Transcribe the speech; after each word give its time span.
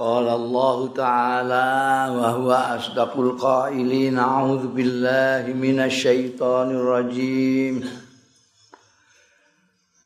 قال 0.00 0.28
الله 0.28 0.88
تعالى 0.96 2.14
وهو 2.16 2.52
أصدق 2.52 3.16
القائلين 3.16 4.18
أعوذ 4.18 4.66
بالله 4.66 5.52
من 5.52 5.80
الشيطان 5.80 6.70
الرجيم. 6.70 7.90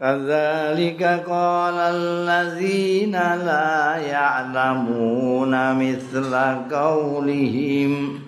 كذلك 0.00 1.24
قال 1.28 1.74
الذين 1.74 3.12
لا 3.46 3.96
يعلمون 3.96 5.74
مثل 5.74 6.34
قولهم. 6.72 8.20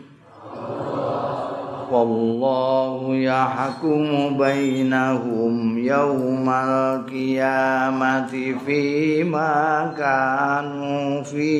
wallahu 1.92 3.12
yahkumu 3.12 4.32
bainahum 4.40 5.76
yawmal 5.76 7.04
qiyamati 7.04 8.56
fi 8.64 9.20
ma 9.20 9.92
kanu 9.92 11.20
fi 11.20 11.52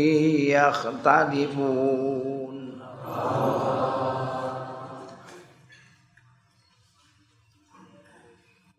yakhtalifun. 0.57 2.81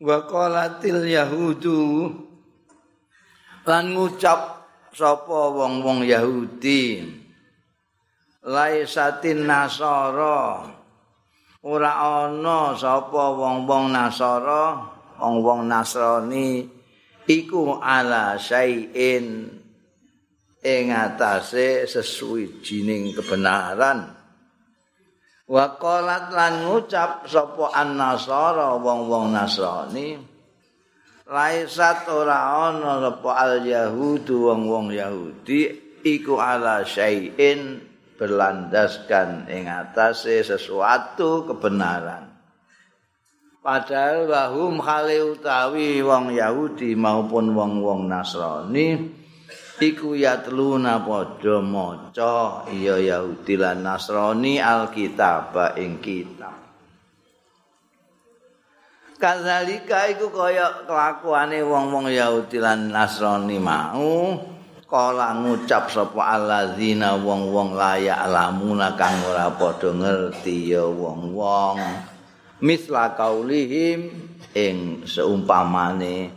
Wa 0.04 0.26
qalatil 0.26 1.06
yahudu 1.06 2.12
lan 3.64 3.96
ngucap 3.96 4.68
sapa 4.92 5.54
wong-wong 5.54 6.04
Yahudi 6.04 7.08
laisatin 8.44 9.48
nasara. 9.48 10.73
Ora 11.64 11.92
ana 12.28 12.76
sapa 12.76 13.32
wong-wong 13.32 13.96
Nasara, 13.96 14.84
wong-wong 15.20 15.66
Nasrani 15.72 16.68
iku 17.24 17.80
ala 17.80 18.36
syai'in 18.36 19.48
ing 20.64 20.86
atase 20.92 21.88
sesuwijining 21.88 23.16
kebenaran. 23.16 24.12
Wa 25.48 25.76
qalat 25.80 26.32
lan 26.32 26.68
ngucap 26.68 27.28
sapa 27.28 27.72
an-Nasara 27.76 28.80
wong-wong 28.80 29.36
Nasrani 29.36 30.34
Laisat 31.24 32.04
ora 32.12 32.68
ana 32.68 33.00
sapa 33.00 33.32
al-Yahudu 33.40 34.52
wong-wong 34.52 34.92
Yahudi 34.92 35.72
iku 36.04 36.36
ala 36.36 36.84
syai'in 36.84 37.80
berlandaskan 38.18 39.50
ing 39.50 39.66
atase 39.70 40.46
sesuatu 40.46 41.50
kebenaran. 41.50 42.30
Padahal 43.64 44.28
wahum 44.28 44.84
khali 44.84 45.24
utawi 45.24 46.04
wong 46.04 46.36
Yahudi 46.36 47.00
maupun 47.00 47.56
wong-wong 47.56 48.12
Nasrani 48.12 49.08
iku 49.80 50.20
yatluna 50.20 51.00
padha 51.00 51.64
maca 51.64 52.68
iya 52.68 53.00
Yahudi 53.00 53.56
lan 53.56 53.88
Nasrani 53.88 54.60
Alkitab 54.60 55.80
ing 55.80 56.04
kitab. 56.04 56.60
Kadzalika 59.16 60.12
iku 60.12 60.28
kaya 60.36 60.84
kelakuane 60.84 61.64
wong-wong 61.64 62.12
Yahudi 62.12 62.60
lan 62.60 62.92
Nasrani 62.92 63.56
mau 63.64 64.36
kala 64.94 65.34
ngucap 65.42 65.90
sapa 65.90 66.38
alladzina 66.38 67.18
wong-wong 67.18 67.74
layak 67.74 68.30
lamuna 68.30 68.94
kang 68.94 69.26
ora 69.26 69.50
padha 69.50 69.90
ngerti 69.90 70.70
ya 70.70 70.86
wong-wong. 70.86 71.82
Misla 72.62 73.18
kaulihim 73.18 74.14
ing 74.54 75.02
seumpamane 75.10 76.30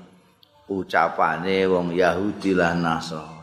ucapane 0.72 1.68
wong 1.68 1.92
Yahudi 1.92 2.56
lan 2.56 2.80
Nasrani. 2.80 3.36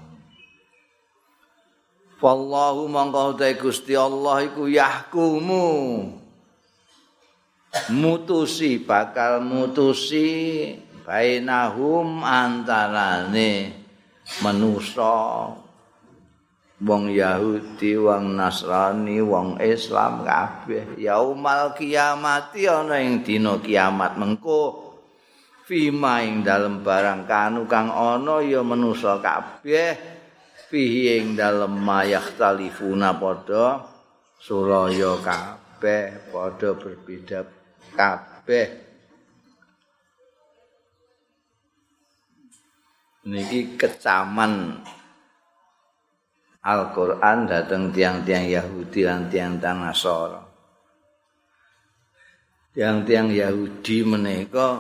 Wallahu 2.18 2.90
mangko 2.90 3.38
te 3.38 3.54
Gusti 3.54 3.94
Allah 3.94 4.50
iku 4.50 4.66
yahkumu. 4.66 5.70
Mutusi 7.94 8.82
bakal 8.82 9.46
mutusi 9.46 10.74
bainahum 11.06 12.26
antarane 12.26 13.83
manusa 14.42 15.52
wong 16.84 17.16
Yahudi, 17.16 17.96
wong 17.96 18.36
Nasrani, 18.36 19.24
wong 19.24 19.60
Islam 19.64 20.28
kabeh. 20.28 21.00
Yaumal 21.00 21.76
kiamati 21.76 22.68
ana 22.68 23.00
ing 23.00 23.24
dina 23.24 23.60
kiamat 23.60 24.20
mengko. 24.20 24.92
Fima 25.64 26.20
ing 26.20 26.44
dalem 26.44 26.84
barang 26.84 27.24
kanu 27.24 27.64
kang 27.72 27.88
ana 27.88 28.44
ya 28.44 28.60
manusa 28.62 29.24
kabeh. 29.24 29.96
Fihi 30.68 31.22
ing 31.22 31.40
dalem 31.40 31.80
mayah 31.80 32.26
talifuna 32.36 33.16
padha 33.16 33.86
suraya 34.42 35.16
kabeh 35.24 36.34
padha 36.34 36.70
berbeda 36.76 37.48
kabeh 37.96 38.93
niki 43.24 43.80
kecaman 43.80 44.84
Al-Qur'an 46.64 47.44
dateng 47.44 47.92
tiang-tiang 47.92 48.48
Yahudi 48.48 49.04
lan 49.04 49.28
tiang-tiang 49.28 49.84
Nasara. 49.84 50.40
Tiang-tiang 52.72 53.28
Yahudi 53.36 54.08
menika 54.08 54.80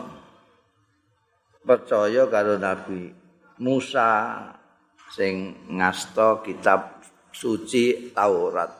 percaya 1.60 2.24
karo 2.32 2.56
Nabi 2.56 3.12
Musa 3.60 4.40
sing 5.12 5.68
ngasta 5.76 6.40
kitab 6.40 7.04
suci 7.36 8.16
Taurat. 8.16 8.72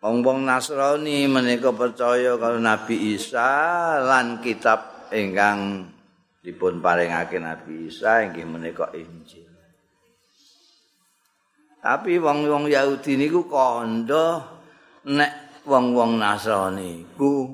Wong-wong 0.00 0.40
Nasrani 0.48 1.28
menika 1.28 1.68
percaya 1.76 2.40
karo 2.40 2.56
Nabi 2.56 3.12
Isa 3.12 3.52
lan 4.00 4.40
kitab 4.40 4.95
ingkang 5.12 5.90
dipun 6.46 6.78
paringake 6.78 7.42
Nabi 7.42 7.90
Isa 7.90 8.22
inggih 8.22 8.46
menika 8.46 8.90
Injil. 8.94 9.50
Tapi 11.82 12.18
wong-wong 12.18 12.66
Yahudi 12.66 13.14
niku 13.14 13.46
kandha 13.46 14.42
nek 15.06 15.62
wong-wong 15.66 16.18
Nasrani 16.18 17.02
iku 17.02 17.50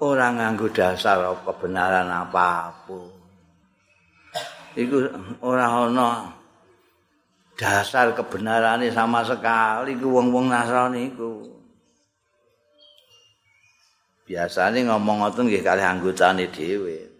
ora 0.00 0.28
nganggo 0.32 0.68
dasar 0.72 1.24
kebenaran 1.44 2.08
apapun. 2.08 3.08
Iku 4.76 4.96
ora 5.44 5.88
ana 5.88 6.34
dasar 7.56 8.12
kebenarane 8.12 8.90
sama 8.90 9.24
sekali 9.24 9.96
ku 9.96 10.12
wong-wong 10.12 10.50
Nasrani 10.50 11.12
iku. 11.12 11.53
Biasane 14.24 14.88
ngomong 14.88 15.20
ngoten 15.20 15.48
nggih 15.48 15.64
kalih 15.64 15.84
anggotane 15.84 16.48
dhewe. 16.48 17.12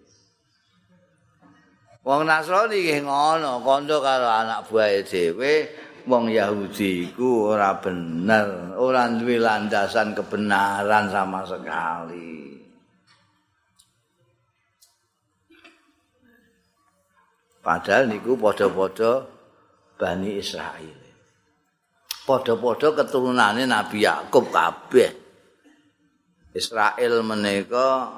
Wong 2.04 2.28
Nasrani 2.28 2.84
nggih 2.84 3.00
ngono, 3.04 3.65
kandha 3.65 3.97
karo 4.00 4.28
anak 4.28 4.69
buahe 4.69 5.00
dhewe, 5.09 5.53
wong 6.04 6.28
Yahudi 6.28 7.09
iku 7.09 7.56
ora 7.56 7.81
bener, 7.81 8.77
ora 8.77 9.09
duwe 9.09 9.41
landasan 9.41 10.12
kebenaran 10.12 11.09
sama 11.09 11.48
sekali. 11.48 12.33
Padahal 17.65 18.12
niku 18.12 18.36
padha-padha 18.36 19.24
Bani 19.97 20.36
Israel. 20.36 21.00
Padha-padha 22.28 22.92
keturunane 22.92 23.65
Nabi 23.65 24.04
Yakub 24.04 24.53
kabeh. 24.53 25.23
Israel 26.54 27.27
menika 27.27 28.15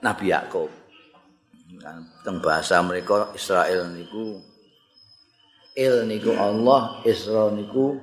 Nabi 0.00 0.32
Yakub. 0.32 0.72
Teng 2.24 2.40
bahasa 2.40 2.80
mereka 2.80 3.28
Israel 3.36 3.92
niku 3.92 4.40
Il 5.74 6.06
niku 6.06 6.30
Allah, 6.38 7.02
Isra 7.02 7.50
niku 7.50 7.98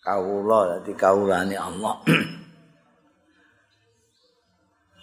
kawula, 0.00 0.80
dadi 0.80 0.96
kawulane 0.96 1.60
Allah. 1.60 2.00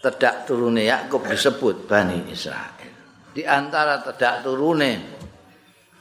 tedak 0.06 0.50
turune 0.50 0.90
Yakub 0.90 1.22
disebut 1.22 1.86
Bani 1.86 2.34
Israel. 2.34 2.94
Di 3.30 3.46
antara 3.46 4.02
tedak 4.02 4.42
turune 4.42 5.16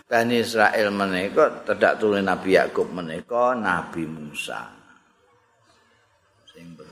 Bani 0.05 0.37
Israel 0.37 0.93
menika 0.93 1.65
tidak 1.65 1.97
turun 1.97 2.29
Nabi 2.29 2.61
Yakub 2.61 2.93
menika 2.93 3.57
Nabi 3.57 4.05
Musa. 4.05 4.84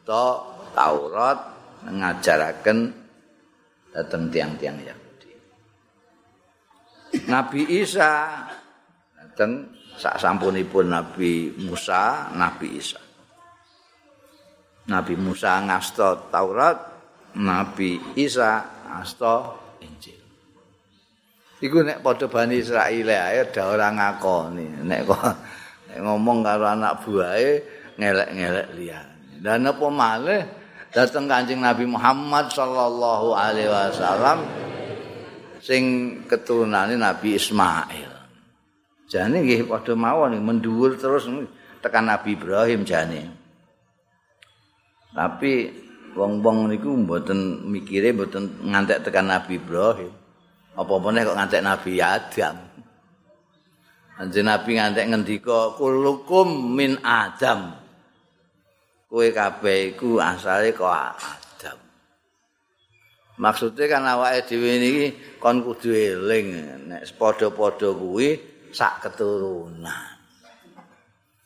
Beto 0.02 0.50
Taurat 0.74 1.38
ngajaraken 1.86 2.90
dateng 3.94 4.34
tiang-tiang 4.34 4.74
Yahudi. 4.82 5.30
Nabi 7.30 7.62
Isa 7.78 8.42
dateng 9.14 9.70
sak 9.94 10.18
sampunipun 10.18 10.90
Nabi 10.90 11.54
Musa, 11.54 12.34
Nabi 12.34 12.82
Isa. 12.82 12.98
Nabi 14.90 15.14
Musa 15.14 15.62
ngasta 15.70 16.34
Taurat, 16.34 16.78
Nabi 17.38 18.02
Isa 18.18 18.58
ngasta 18.90 19.34
Injil. 19.86 20.18
Iku 21.62 21.78
nek 21.86 22.02
padha 22.02 22.26
Bani 22.26 22.58
Israil 22.58 23.06
ae 23.06 23.46
ada 23.46 23.70
ora 23.70 23.86
ngakoni. 23.94 24.82
Nek 24.82 25.00
kok 25.06 25.22
ngomong 25.94 26.42
karo 26.42 26.66
anak 26.66 27.06
buahe 27.06 27.50
ngelek-ngelek 28.02 28.68
liyane. 28.74 29.11
Dan 29.42 29.66
apa 29.66 29.86
malih 29.90 30.46
dateng 30.94 31.26
Kanjeng 31.26 31.58
Nabi 31.58 31.82
Muhammad 31.82 32.54
sallallahu 32.54 33.34
alaihi 33.34 33.66
wasallam 33.66 34.46
sing 35.58 35.82
keturunane 36.30 36.94
Nabi 36.94 37.34
Ismail. 37.34 38.10
Jane 39.10 39.42
nggih 39.42 39.66
padha 39.66 39.98
mawon 39.98 40.38
mendhuwur 40.38 40.94
terus 40.94 41.26
tekan 41.82 42.06
Nabi 42.06 42.38
Ibrahim 42.38 42.86
jane. 42.86 43.34
Tapi 45.10 45.52
wong-wong 46.14 46.70
niku 46.70 46.94
mboten 46.94 47.66
mikire 47.66 48.14
mboten 48.14 48.62
ngantek 48.62 49.02
tekan 49.02 49.26
Nabi 49.26 49.58
Ibrahim. 49.58 50.22
apa 50.72 50.94
meneh 51.04 51.20
kok 51.28 51.36
ngantek 51.36 51.64
Nabi 51.64 51.92
Adam. 52.00 52.56
Anjir 54.16 54.44
Nabi 54.44 54.70
ngantek 54.80 55.08
ngendika 55.12 55.76
kulukum 55.76 56.72
min 56.72 56.96
Adam. 57.04 57.81
Kowe 59.12 59.28
kabeh 59.28 59.92
iku 59.92 60.16
asale 60.24 60.72
kok 60.72 60.88
Adam. 60.88 61.76
Maksudnya 63.36 63.84
kan 63.84 64.08
awake 64.08 64.48
dhewe 64.48 64.80
niki 64.80 65.06
kon 65.36 65.60
kudu 65.60 65.92
eling 65.92 66.48
nek 66.88 67.04
padha-padha 67.20 67.92
kuwi 67.92 68.40
sak 68.72 69.04
keturunan. 69.04 70.16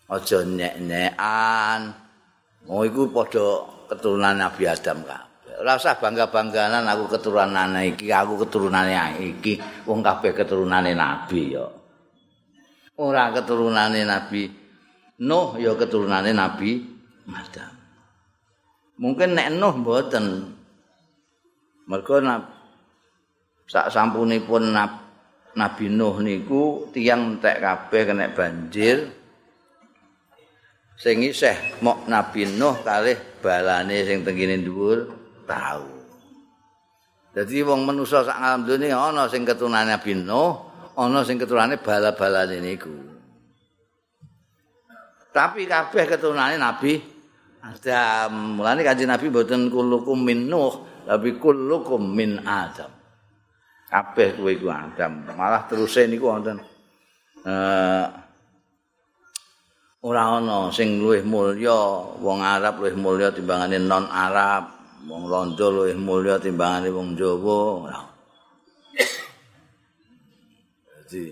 Aja 0.06 0.46
nyek-nyekan. 0.46 1.90
Oh 2.70 2.86
iku 2.86 3.10
padha 3.10 3.66
keturunan 3.90 4.38
Nabi 4.38 4.62
Adam 4.70 5.02
kan. 5.02 5.26
ora 5.56 5.74
usah 5.74 5.98
bangga-bangganan 5.98 6.84
aku 6.84 7.16
keturunane 7.16 7.96
iki, 7.96 8.12
aku 8.12 8.46
keturunane 8.46 8.94
iki, 9.24 9.56
wong 9.88 10.04
kabeh 10.04 10.36
keturunane 10.36 10.92
nabi 10.92 11.56
ya. 11.56 11.66
Ora 13.00 13.34
keturunane 13.34 14.06
nabi 14.06 14.52
Nuh 15.16 15.56
ya 15.56 15.72
keturunane 15.72 16.36
nabi 16.36 16.95
Adam. 17.34 17.72
Mungkin 18.96 19.34
nek 19.34 19.50
Nuh 19.58 19.74
mboten. 19.76 20.56
Mergo 21.86 22.18
sak 23.66 23.90
sampunipun 23.94 24.74
Nabi 25.56 25.86
Nuh 25.88 26.16
niku 26.22 26.90
tiyang 26.90 27.38
entek 27.38 27.62
kabeh 27.62 28.02
kena 28.06 28.30
banjir. 28.34 29.10
Sing 30.96 31.20
isih 31.22 31.54
mok 31.84 32.08
Nabi 32.08 32.48
Nuh 32.56 32.74
kalih 32.82 33.18
balane 33.44 34.02
sing 34.02 34.24
tengene 34.24 34.58
dhuwur 34.64 35.12
tahu. 35.44 35.86
Jadi 37.36 37.60
wong 37.68 37.84
manusa 37.84 38.24
sak 38.24 38.40
alam 38.40 38.64
dunia 38.64 38.96
ana 38.96 39.28
sing 39.28 39.44
keturunane 39.44 39.92
Nabi 39.92 40.16
Nuh, 40.16 40.56
ana 40.96 41.20
sing 41.20 41.36
keturunane 41.36 41.76
bala-balane 41.76 42.64
niku. 42.64 42.96
Tapi 45.36 45.68
kabeh 45.68 46.04
keturunane 46.08 46.56
Nabi 46.56 46.96
Adam. 47.72 48.60
Mulane 48.60 48.86
kanjeng 48.86 49.10
Nabi 49.10 49.26
mboten 49.32 49.72
kulukum 49.72 50.22
min 50.22 50.46
Nuh, 50.46 51.02
tapi 51.02 51.34
kulukum 51.40 52.02
min 52.14 52.42
Adam. 52.46 52.90
Kabeh 53.90 54.38
kowe 54.38 54.50
iku 54.50 54.70
Adam. 54.70 55.26
Malah 55.34 55.66
teruse 55.66 56.06
niku 56.06 56.30
wonten 56.30 56.58
eh 57.46 58.06
ora 60.02 60.22
ana 60.38 60.74
sing 60.74 60.98
luwih 60.98 61.22
mulya 61.22 61.78
wong 62.18 62.42
Arab 62.42 62.82
luwih 62.82 62.98
mulya 62.98 63.30
timbangane 63.30 63.78
non 63.78 64.10
Arab. 64.10 64.74
wong 65.06 65.30
londo 65.30 65.66
luwih 65.70 65.94
mulya 65.94 66.42
timbangane 66.42 66.90
wong 66.90 67.14
Jawa. 67.14 67.94
Dadi 70.90 71.24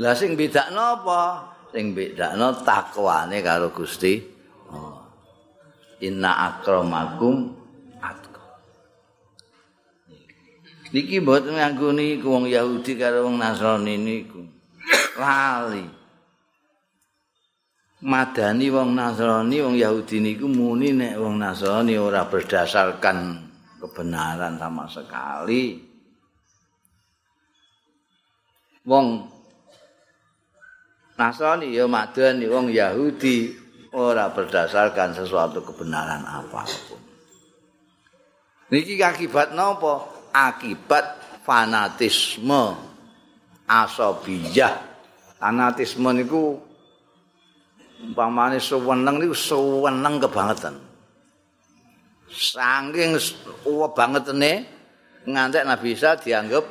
Lah 0.00 0.14
sing 0.16 0.34
bedakno 0.34 0.82
apa? 1.02 1.22
Sing 1.70 1.94
bedakno 1.94 2.50
takwane 2.66 3.38
karo 3.46 3.70
Gusti. 3.70 4.29
Inna 6.00 6.30
akramakum 6.48 7.52
atqa. 8.00 8.42
Niki 10.92 11.20
mboten 11.20 11.60
nganggoni 11.60 12.18
wong 12.24 12.48
Yahudi 12.48 12.96
karo 12.96 13.28
wong 13.28 13.36
Nasrani 13.36 13.94
niku. 14.00 14.40
Lali. 15.20 16.00
madani 18.00 18.72
wong 18.72 18.96
Nasrani 18.96 19.60
wong 19.60 19.76
Yahudi 19.76 20.24
niku 20.24 20.48
muni 20.48 20.96
nek 20.96 21.20
wong 21.20 21.36
Nasrani 21.36 22.00
ora 22.00 22.24
berdasarkan 22.24 23.44
kebenaran 23.76 24.56
sama 24.56 24.88
sekali 24.88 25.84
wong 28.88 29.28
Nasrani 31.20 31.76
ya 31.76 31.84
madani 31.84 32.48
wong 32.48 32.72
Yahudi 32.72 33.52
ora 33.94 34.30
berdasarkan 34.30 35.16
sesuatu 35.18 35.62
kebenaran 35.66 36.22
apapun 36.26 37.00
niki 38.70 39.00
akibat 39.02 39.54
napa 39.54 40.06
akibat 40.30 41.18
fanatisme 41.42 42.78
asobiyah 43.66 44.90
fanatisme 45.40 46.10
niku 46.12 46.70
umpamane 48.00 48.56
suweneng 48.60 49.20
niku 49.20 49.36
suweneng 49.36 50.20
kebangetan. 50.20 50.76
Saking 52.30 53.18
uwa 53.66 53.90
bangetene 53.90 54.64
ngantek 55.26 55.66
Nabi 55.66 55.88
Isa 55.92 56.14
dianggap 56.14 56.62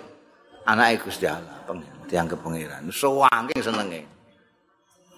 anake 0.66 1.04
Gusti 1.04 1.28
Allah, 1.28 1.68
dianggap 2.08 2.40
pangeran. 2.40 2.88
Saking 2.90 3.60
senenge. 3.60 4.02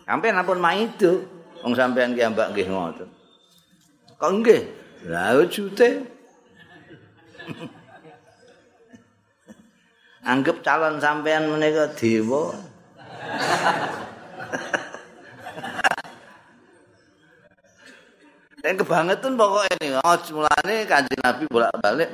Sampeyan 0.04 0.42
ampun 0.42 0.60
maido 0.60 1.24
wong 1.62 1.74
sampeyan 1.78 2.14
ki 2.18 2.22
ambak 2.26 2.52
nggih 2.54 2.68
ngoten. 2.70 3.10
Kok 4.18 4.32
nggih? 4.42 4.62
Lah 5.10 5.42
jute. 5.50 6.06
Anggap 10.22 10.62
calon 10.62 11.02
sampeyan 11.02 11.50
menika 11.50 11.90
dewa. 11.98 12.54
Dan 18.62 18.78
kebangetan 18.78 19.34
pokoknya 19.34 19.74
ini, 19.82 19.98
oh 19.98 20.18
mulane 20.38 20.86
kanji 20.86 21.18
Nabi 21.18 21.50
bolak-balik 21.50 22.14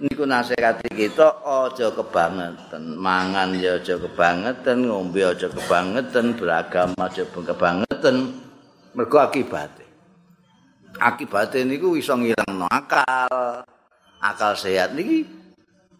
niku 0.00 0.24
nasihati 0.24 0.88
kita 0.88 1.44
aja 1.44 1.92
kebangetan, 1.92 2.96
mangan 2.96 3.52
ya 3.52 3.76
aja 3.76 4.00
kebangetan, 4.00 4.88
ngombe 4.88 5.20
aja 5.20 5.52
kebangetan, 5.52 6.40
beragama 6.40 6.96
aja 7.04 7.28
kebangetan, 7.28 8.32
mergo 8.98 9.22
akibate. 9.22 9.86
Akibate 10.98 11.62
niku 11.62 11.94
iso 11.94 12.18
ngilangno 12.18 12.66
akal, 12.66 13.62
akal 14.18 14.58
sehat 14.58 14.98
niki 14.98 15.22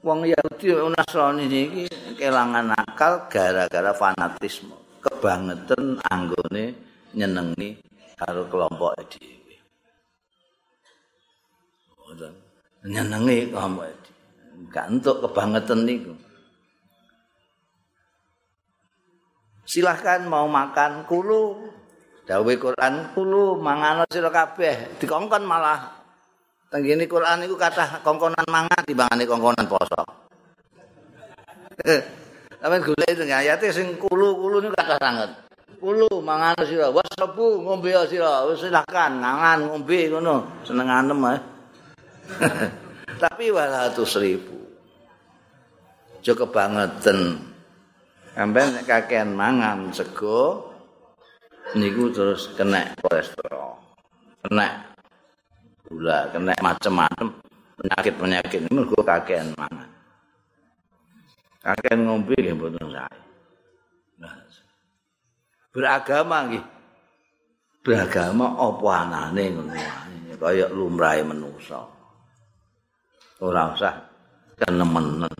wong 0.02 0.26
Yahudi 0.26 0.74
Nasrani 0.74 1.46
niki 1.46 1.86
kelangan 2.18 2.74
akal 2.74 3.30
gara-gara 3.30 3.94
fanatisme, 3.94 4.74
kebangetan 4.98 6.02
anggone 6.10 6.74
nyenengi 7.14 7.78
karo 8.18 8.50
kelompok 8.50 8.98
dhewe. 9.06 9.54
nyenengi 12.82 13.54
kamu 13.54 13.86
gak 14.74 14.90
entuk 14.90 15.22
kebangetan 15.22 15.86
niku. 15.86 16.18
Silahkan 19.68 20.26
mau 20.26 20.48
makan 20.50 21.04
kulu 21.06 21.76
dawe 22.28 22.52
Quran 22.60 23.16
kulu 23.16 23.56
mangan 23.56 24.04
sira 24.12 24.28
kabeh 24.28 25.00
dikongkon 25.00 25.48
malah 25.48 25.96
tenggene 26.68 27.08
Quran 27.08 27.40
niku 27.40 27.56
kathah 27.56 28.04
kongkonan 28.04 28.44
mangan 28.52 28.84
timbangane 28.84 29.24
kongkonan 29.24 29.64
poso 29.64 30.02
Sampeyan 32.58 32.82
golek 32.82 33.14
itu 33.14 33.22
ayate 33.22 33.70
sing 33.70 33.94
kulu-kulu 34.02 34.58
niku 34.58 34.74
kathah 34.74 34.98
sanget. 34.98 35.30
Kulu 35.78 36.10
mangan 36.26 36.58
sira, 36.66 36.90
wasabu 36.90 37.62
ngombe 37.62 37.94
sira, 38.10 38.42
silahkan 38.58 39.14
mangan 39.14 39.70
ngombe 39.70 40.10
ngono, 40.10 40.66
seneng 40.66 40.90
anem 40.90 41.22
ae. 41.22 41.38
Tapi 43.22 43.54
wala 43.54 43.94
seribu. 43.94 44.58
Jo 46.18 46.34
kebangetan 46.34 47.46
Sampai 48.34 48.70
nek 48.74 48.86
kakean 48.90 49.38
mangan 49.38 49.94
sego 49.94 50.67
niku 51.76 52.08
terus 52.08 52.52
kena 52.56 52.96
kolesterol. 53.02 53.76
Kena 54.44 54.66
gula, 55.84 56.30
kena 56.32 56.52
macam-macam 56.62 57.28
penyakit-penyakit 57.76 58.60
ini 58.64 58.70
mergo 58.72 59.00
kakean 59.04 59.52
mangan. 59.58 59.90
Kakean 61.60 62.06
ngombe 62.06 62.32
nggih 62.38 62.54
mboten 62.56 62.88
sae. 62.88 63.18
Beragama 65.74 66.48
nggih. 66.48 66.64
Beragama 67.84 68.56
apa 68.56 68.88
anane 69.04 69.44
ngono 69.52 69.74
kaya 70.38 70.70
lumrahe 70.70 71.26
manusa. 71.26 71.82
Ora 73.42 73.74
usah 73.74 73.94
kenemenen. 74.58 75.30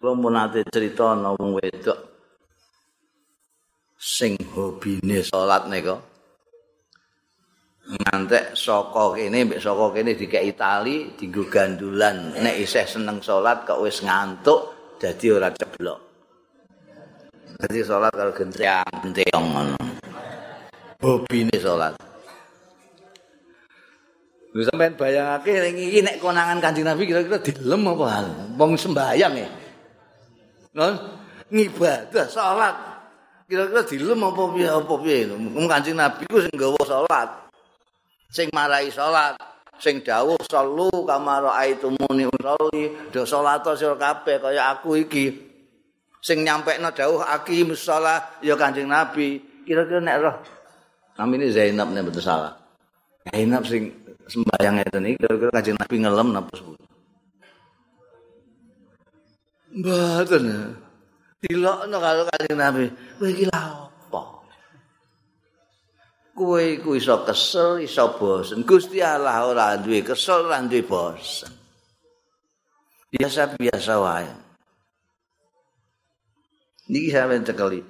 Kulo 0.00 0.16
mun 0.16 0.40
ate 0.40 0.64
crita 0.64 1.12
ana 1.12 1.36
wong 1.36 1.60
wedok 1.60 2.09
sing 4.00 4.40
hobine 4.56 5.20
salat 5.20 5.68
nika. 5.68 6.00
Ngantek 7.90 8.56
saka 8.56 9.12
kene 9.12 9.44
mbek 9.44 9.60
saka 9.60 9.92
kene 9.92 10.16
dikeki 10.16 10.56
tali 10.56 11.12
dienggo 11.20 11.44
gandulan. 11.52 12.32
Nek 12.40 12.56
isih 12.56 12.88
seneng 12.88 13.20
salat 13.20 13.68
kok 13.68 13.84
wis 13.84 14.00
ngantuk 14.00 14.96
dadi 14.96 15.28
ora 15.28 15.52
ceblok. 15.52 16.00
Dadi 17.60 17.78
salat 17.84 18.12
karo 18.16 18.32
gentriang 18.32 18.88
gentriong 19.04 19.46
ngono. 19.52 19.78
Hobine 21.04 21.56
salat. 21.60 21.92
Lu 24.50 24.66
sampean 24.66 24.96
bayangake 24.96 25.52
ning 25.60 25.76
iki 25.76 26.00
nek 26.02 26.18
konangan 26.18 26.58
Kanjeng 26.58 26.88
Nabi 26.88 27.06
kira-kira 27.06 27.38
dilem 27.38 27.86
apa 27.86 28.06
hal? 28.10 28.26
Wong 28.56 28.74
sembayang 28.74 29.34
ya. 29.36 29.50
non 30.70 30.94
ngibadah 31.50 32.30
salat 32.30 32.89
kira-kira 33.50 33.82
dilem 33.82 34.22
apa 34.22 34.42
piye 34.54 34.68
apa 34.70 34.94
piye 35.02 35.18
mung 35.34 35.66
kancing 35.66 35.98
nabi 35.98 36.22
ku 36.30 36.38
sing 36.38 36.54
gawa 36.54 36.78
salat 36.86 37.28
sing 38.30 38.46
marai 38.54 38.86
salat 38.94 39.34
sing 39.80 40.04
dawuh 40.04 40.36
sallu 40.44 40.92
kamaro 41.08 41.48
aitumuni 41.50 42.28
usolli 42.28 42.92
do 43.08 43.24
salat 43.24 43.64
sira 43.74 43.96
kabeh 43.96 44.36
kaya 44.38 44.76
aku 44.76 45.00
iki. 45.00 45.48
Sing 46.20 46.44
nyampekno 46.44 46.92
dawuh 46.92 47.24
aki 47.24 47.64
musalla 47.64 48.36
ya 48.44 48.54
kancing 48.54 48.84
nabi. 48.86 49.40
Kira-kira 49.64 50.04
nek 50.04 50.16
roh. 50.20 50.36
Namine 51.16 51.48
Zainab 51.48 51.88
nek 51.96 52.12
betul 52.12 52.20
salah. 52.20 52.52
Zainab 53.32 53.64
sing 53.64 53.88
sembayang 54.28 54.84
ngeten 54.84 55.08
iki 55.08 55.16
kira-kira 55.24 55.50
kancing 55.50 55.76
nabi 55.80 55.96
ngelem 55.96 56.28
napa 56.36 56.52
sebut? 56.52 56.78
Mboten. 59.72 60.44
Dilokno 61.40 61.96
karo 61.96 62.28
Kanjeng 62.28 62.58
Nabi. 62.60 62.84
Kowe 63.16 63.28
iki 63.32 63.48
apa? 63.48 64.22
Kowe 66.36 66.60
iku 66.60 66.92
iso 67.00 67.24
kesel, 67.24 67.80
iso 67.80 68.12
bosen. 68.20 68.60
Gusti 68.68 69.00
Allah 69.00 69.48
ora 69.48 69.80
duwe 69.80 70.04
kesel, 70.04 70.44
ora 70.44 70.60
duwe 70.60 70.84
bosen. 70.84 71.48
Biasa-biasa 73.10 73.94
wae. 73.96 74.30
Niki 76.92 77.08
sampeyan 77.08 77.48
cekeli. 77.48 77.80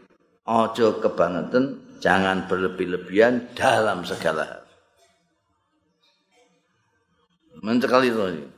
Aja 0.47 0.87
kebangetan, 1.03 1.99
jangan 1.99 2.47
berlebih-lebihan 2.47 3.55
dalam 3.55 4.07
segala 4.07 4.47
hal. 4.47 4.63
Mencekali 7.61 8.09
itu. 8.09 8.49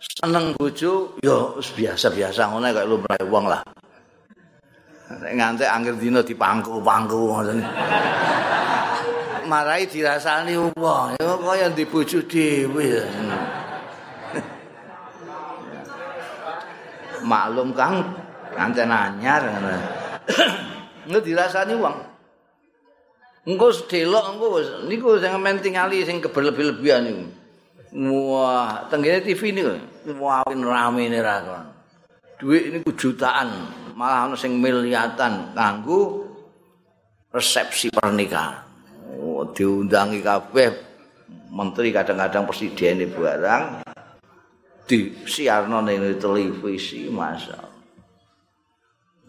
seneng 0.00 0.56
bojo 0.56 1.20
ya 1.20 1.52
biasa-biasa 1.60 2.48
ngono 2.48 2.72
kaya 2.72 2.88
lumrahe 2.88 3.24
wong 3.28 3.44
lah. 3.52 3.60
Ngantek 5.10 5.66
akhir 5.66 5.98
dina 5.98 6.22
dipangku-pangku 6.22 7.18
ngoten. 7.18 7.58
Marai 9.50 9.90
dirasani 9.90 10.54
wong 10.78 11.18
ya 11.18 11.34
kaya 11.34 11.66
di 11.74 11.82
bojo 11.82 12.22
dhewe. 12.22 13.02
Maklum 17.26 17.74
Kang, 17.74 18.06
kancen 18.54 18.94
anyar 18.94 19.42
ngono. 19.50 19.74
Nek 21.10 21.22
dirasani 21.26 21.74
wong. 21.74 21.96
Engko 23.50 23.74
sedelok 23.74 24.24
engko 24.38 24.46
niku 24.86 25.18
sing 25.18 25.34
men 25.42 25.58
tingali 25.58 26.06
sing 26.06 26.22
keberlebih-lebihan 26.22 27.02
niku. 27.02 27.24
Wah, 27.90 28.86
tenggene 28.86 29.18
TV 29.26 29.50
ini 29.50 29.66
wah 30.14 30.46
rame 30.46 31.10
ini 31.10 31.18
rakon. 31.18 31.66
Duit 32.38 32.70
ini 32.70 32.78
jutaan, 32.94 33.50
malah 34.00 34.24
ana 34.24 34.32
sing 34.32 34.56
miliatan 34.56 35.52
kanggo 35.52 36.24
resepsi 37.28 37.92
pernikahan. 37.92 38.64
Oh, 39.20 39.44
diundangi 39.44 40.24
kabeh 40.24 40.72
menteri 41.52 41.92
kadang-kadang 41.92 42.48
presiden 42.48 43.04
ini 43.04 43.06
barang 43.12 43.84
di 44.88 45.12
siarno 45.28 45.84
ning 45.84 46.16
televisi 46.16 47.12
masa. 47.12 47.60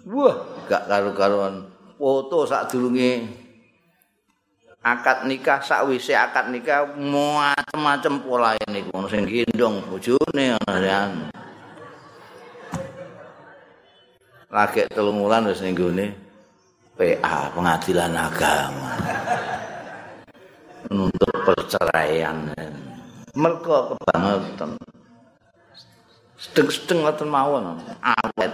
Wah, 0.08 0.64
gak 0.72 0.88
karu-karuan 0.88 1.68
foto 2.00 2.48
sak 2.48 2.72
durunge 2.72 3.28
akad 4.82 5.28
nikah 5.28 5.60
sakwise 5.62 6.16
akad 6.16 6.50
nikah 6.50 6.96
macam-macam 6.98 8.14
pola 8.24 8.52
ini 8.66 8.88
ono 8.90 9.06
sing 9.06 9.30
gendong 9.30 9.86
bojone 9.86 10.58
ana 10.66 11.30
lagi 14.52 14.84
telung 14.92 15.24
wulan 15.24 15.48
wis 15.48 15.64
ning 15.64 15.74
gone 15.74 16.12
PA 17.00 17.50
pengadilan 17.56 18.12
agama. 18.14 18.94
Untuk 20.92 21.32
perceraian. 21.48 22.52
Mereka 23.32 23.96
kebangetan. 23.96 24.76
Sedeng-sedeng 26.36 27.08
ngoten 27.08 27.30
mawon. 27.32 27.80
Awet. 28.04 28.54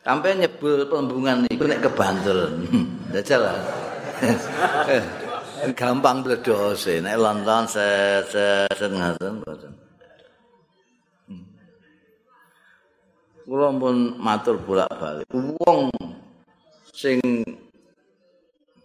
Sampai 0.00 0.36
nyebul 0.40 0.88
pembungan 0.88 1.44
itu 1.48 1.64
nek 1.64 1.84
kebantul 1.84 2.60
jajal 3.12 3.40
gampang 5.80 6.20
bledos 6.20 6.84
nek 7.00 7.16
lonton 7.16 7.64
se 7.64 7.88
se 8.28 8.68
se 8.68 8.86
kula 13.54 13.70
pun 13.70 14.18
matur 14.18 14.58
bolak-balik. 14.58 15.30
Wong 15.30 15.94
sing 16.90 17.22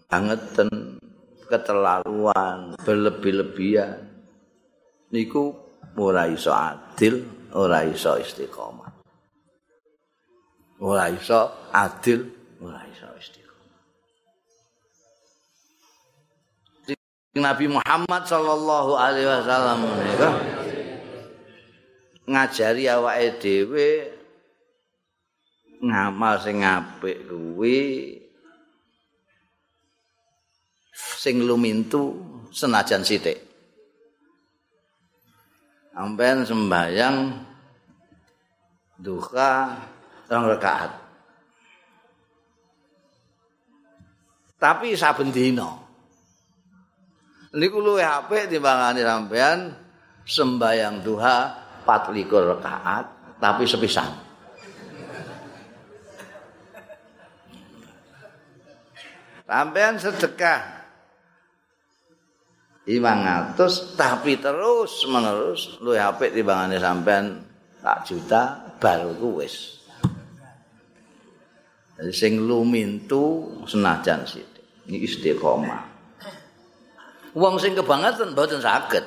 bangeten 0.06 1.02
keterlaluan 1.50 2.78
berlebih-lebihan 2.86 4.06
niku 5.10 5.58
ora 5.98 6.30
iso 6.30 6.54
adil 6.54 7.26
ora 7.58 7.82
iso 7.82 8.14
istiqomah. 8.22 8.94
Ora 10.86 11.10
iso 11.10 11.74
adil 11.74 12.30
ora 12.62 12.86
iso 12.94 13.10
istiqomah. 13.18 13.74
Nabi 17.42 17.66
Muhammad 17.74 18.22
sallallahu 18.30 18.94
alaihi 18.94 19.26
wasallam 19.26 19.82
ngajari 22.30 22.86
awake 22.86 23.42
dhewe 23.42 24.19
ngamal 25.80 26.36
sing 26.44 26.64
apik 26.64 27.28
kuwi 27.28 28.16
sing 30.94 31.44
lumintu 31.44 32.20
senajan 32.52 33.04
sithik 33.04 33.50
amben 36.00 36.48
sembayang 36.48 37.16
duka 39.00 39.76
rong 40.32 40.46
rakaat. 40.56 40.92
Tapi 44.60 44.96
saben 44.96 45.32
dina. 45.32 45.72
Niku 47.56 47.82
luwih 47.82 48.06
apik 48.06 48.52
timbangane 48.52 49.02
sampean 49.02 49.74
sembayang 50.28 51.02
duha 51.02 51.38
24 51.84 52.52
rakaat 52.56 53.06
tapi 53.42 53.64
sepisan. 53.66 54.29
Sampean 59.50 59.98
sedekah. 59.98 60.78
imang 62.90 63.22
atus 63.26 63.98
tapi 63.98 64.38
terus 64.38 65.10
menerus. 65.10 65.82
Luwih 65.82 65.98
apik 66.02 66.38
timbangane 66.38 66.78
sampean 66.78 67.42
tak 67.82 68.06
juta 68.06 68.74
baru 68.78 69.42
wis. 69.42 69.82
Sing 72.14 72.46
lumintu 72.46 73.58
senajan 73.66 74.26
sithik. 74.30 74.86
Iki 74.86 74.98
istiqomah. 75.06 75.82
Wong 77.34 77.58
sing 77.58 77.74
kebangetan 77.74 78.38
mboten 78.38 78.62
saged. 78.62 79.06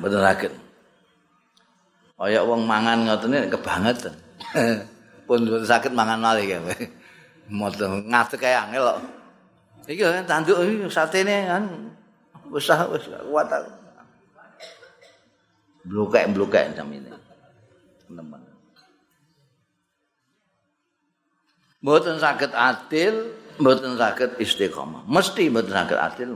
Mboten 0.00 0.20
saged. 0.20 0.52
Kaya 2.18 2.40
wong 2.40 2.64
mangan 2.64 3.04
ngoten 3.04 3.52
kebangetan. 3.52 4.16
Pun 5.28 5.44
sakit 5.44 5.92
mangan 5.92 6.24
malih 6.24 6.56
ya. 6.56 6.58
Moto 7.48 8.04
ngadeg 8.04 8.38
kaya 8.40 8.68
angel 8.68 8.84
kok. 8.84 9.00
Iki 9.88 10.04
kan 10.04 10.28
tanduk 10.28 10.60
iki 10.60 10.84
satene 10.92 11.48
kan 11.48 11.64
wis 12.52 12.68
wis 12.68 13.04
kuat. 13.08 13.48
Blukek-blukek 15.88 16.76
jamine. 16.76 17.08
Teman. 18.04 18.44
Mboten 21.80 22.20
saged 22.20 22.52
adil, 22.52 23.32
mboten 23.56 23.96
saged 23.96 24.36
istiqomah. 24.36 25.08
Mesti 25.08 25.48
mboten 25.48 25.72
saged 25.72 25.96
adil. 25.96 26.28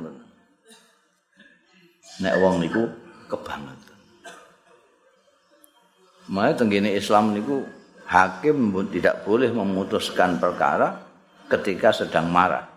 Nek 2.24 2.34
wong 2.40 2.64
niku 2.64 2.88
kebangetan. 3.28 3.98
Makanya 6.32 6.54
tenggine 6.56 6.90
Islam 6.96 7.36
niku 7.36 7.66
hakim 8.12 8.76
tidak 8.92 9.24
boleh 9.24 9.48
memutuskan 9.48 10.36
perkara 10.36 11.00
ketika 11.48 11.96
sedang 11.96 12.28
marah. 12.28 12.68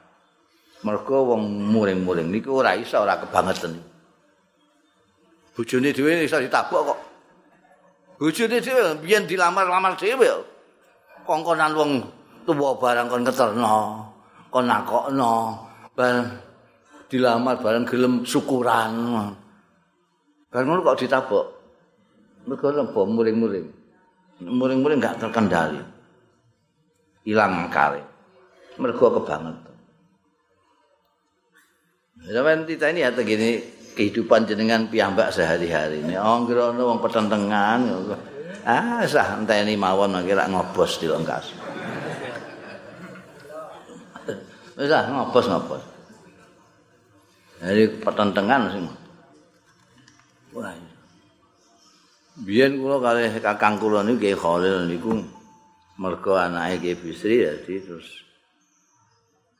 Mergo 0.87 1.35
wong 1.35 1.43
muring-muring 1.75 2.31
niku 2.31 2.63
ora 2.63 2.71
iso 2.79 3.03
ora 3.03 3.19
kebangetan. 3.19 3.75
Bojone 5.55 5.91
dhewe 5.91 6.23
iso 6.23 6.39
ditabok 6.39 6.81
kok. 6.87 6.99
Bojone 8.21 8.63
dhewe 8.63 8.95
biyen 9.03 9.27
dilamar-lamar 9.27 9.99
dhewe. 9.99 10.29
Kongkonan 11.25 11.73
wong 11.73 11.91
tuwa 12.45 12.77
barang 12.77 13.09
kon 13.09 13.25
keterno, 13.25 13.75
kon 14.53 14.69
nakokno, 14.69 15.57
barang 15.97 16.27
dilamar 17.09 17.57
barang 17.59 17.83
gelem 17.89 18.21
syukuran. 18.23 18.91
Ngono 20.53 20.79
kok 20.85 20.99
ditabok. 21.01 21.45
mergo 22.45 22.69
lembo 22.69 23.01
muring-muring. 23.09 23.84
Muring-muring 24.43 24.99
enggak 24.99 25.19
terkendali. 25.21 25.79
Hilang 27.23 27.71
akale. 27.71 28.03
Mergo 28.75 29.07
kebangetan. 29.21 29.75
Zaman 32.25 32.65
kita 32.65 32.89
ini 32.91 33.05
ya 33.05 33.13
gini 33.13 33.61
kehidupan 33.95 34.43
jenengan 34.43 34.91
piyambak 34.91 35.31
sehari-hari 35.31 36.03
ini. 36.03 36.19
Oh, 36.19 36.43
kira 36.43 36.75
ono 36.75 36.91
wong 36.91 36.99
petentengan. 36.99 37.79
Ah, 38.65 39.05
sah 39.07 39.39
enteni 39.39 39.77
mawon 39.79 40.19
kira 40.27 40.49
ngobos 40.51 40.99
di. 40.99 41.07
Wis 44.75 44.91
ah 44.91 45.07
ngobos 45.07 45.45
ngobos. 45.47 45.83
Jadi 47.63 47.83
petentengan 48.03 48.61
sing. 48.73 48.85
Wah, 50.51 50.75
Biyen 52.35 52.83
kula 52.83 52.99
kalih 52.99 53.31
kakang 53.39 53.79
kula 53.79 54.03
niku 54.03 54.19
Ki 54.19 54.35
Khalil 54.35 54.91
niku 54.91 55.23
mergo 55.95 56.35
anake 56.35 56.83
Ki 56.83 56.91
Bisri 56.99 57.47
dadi 57.47 57.79
terus 57.79 58.11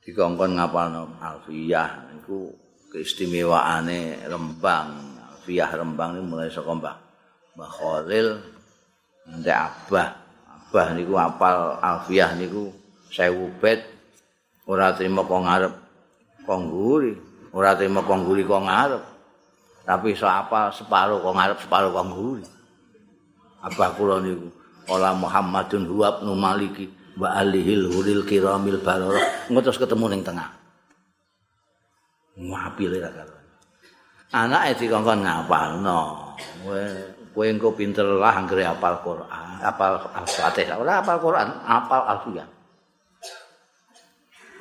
dikongkon 0.04 0.60
ngapalno 0.60 1.16
Alfiyah 1.24 2.12
niku 2.12 2.52
keistimewaane 2.92 4.28
Rembang. 4.28 4.92
Alfiyah 5.24 5.72
Rembang 5.72 6.20
niku 6.20 6.26
mulai 6.28 6.52
saka 6.52 6.76
Mbah 6.76 6.96
Mbah 7.56 7.72
Khalil 7.80 8.28
ndek 9.40 9.56
Abah. 9.56 10.10
Abah 10.52 10.88
niku 11.00 11.16
apal 11.16 11.80
Alfiyah 11.80 12.36
niku 12.36 12.76
1000 13.08 13.56
bet 13.64 13.88
ora 14.68 14.92
trima 14.92 15.24
kok 15.24 15.42
ngarep 15.48 15.74
kok 16.44 16.60
ngguri, 16.60 17.16
ora 17.56 17.72
trima 17.80 18.04
kok 18.04 18.20
ngguri 18.20 18.44
kok 18.44 18.68
ngarep. 18.68 19.04
Tapi 19.88 20.12
iso 20.12 20.28
apal 20.28 20.76
separuh 20.76 21.24
kok 21.24 21.36
ngarep 21.40 21.58
separuh 21.64 21.96
kok 21.96 22.08
ngguri. 22.12 22.46
Abah 23.66 23.90
kula 23.98 24.22
niku 24.22 24.50
Ola 24.86 25.18
Muhammadun 25.18 25.90
huwab 25.90 26.22
nu 26.22 26.38
maliki 26.38 26.86
wa 27.18 27.34
alihil 27.34 27.90
huril 27.90 28.22
kiramil 28.22 28.78
barara. 28.86 29.50
Ngutus 29.50 29.82
ketemu 29.82 30.14
ning 30.14 30.22
tengah. 30.22 30.46
Ngapile 32.38 33.02
ra 33.02 33.10
karo 33.10 33.36
anake 34.36 34.84
dikongkon 34.84 35.24
ngapalno. 35.24 36.02
Kowe 36.36 36.84
kowe 37.32 37.46
engko 37.48 37.72
pinter 37.72 38.04
lah 38.04 38.36
anggere 38.36 38.68
apal 38.68 39.00
Quran 39.00 39.60
apal 39.64 39.96
Al-Fatihah 40.12 40.76
ora 40.76 41.00
apal 41.00 41.18
Quran 41.24 41.48
apal 41.64 42.02
Al-Fatihah 42.04 42.50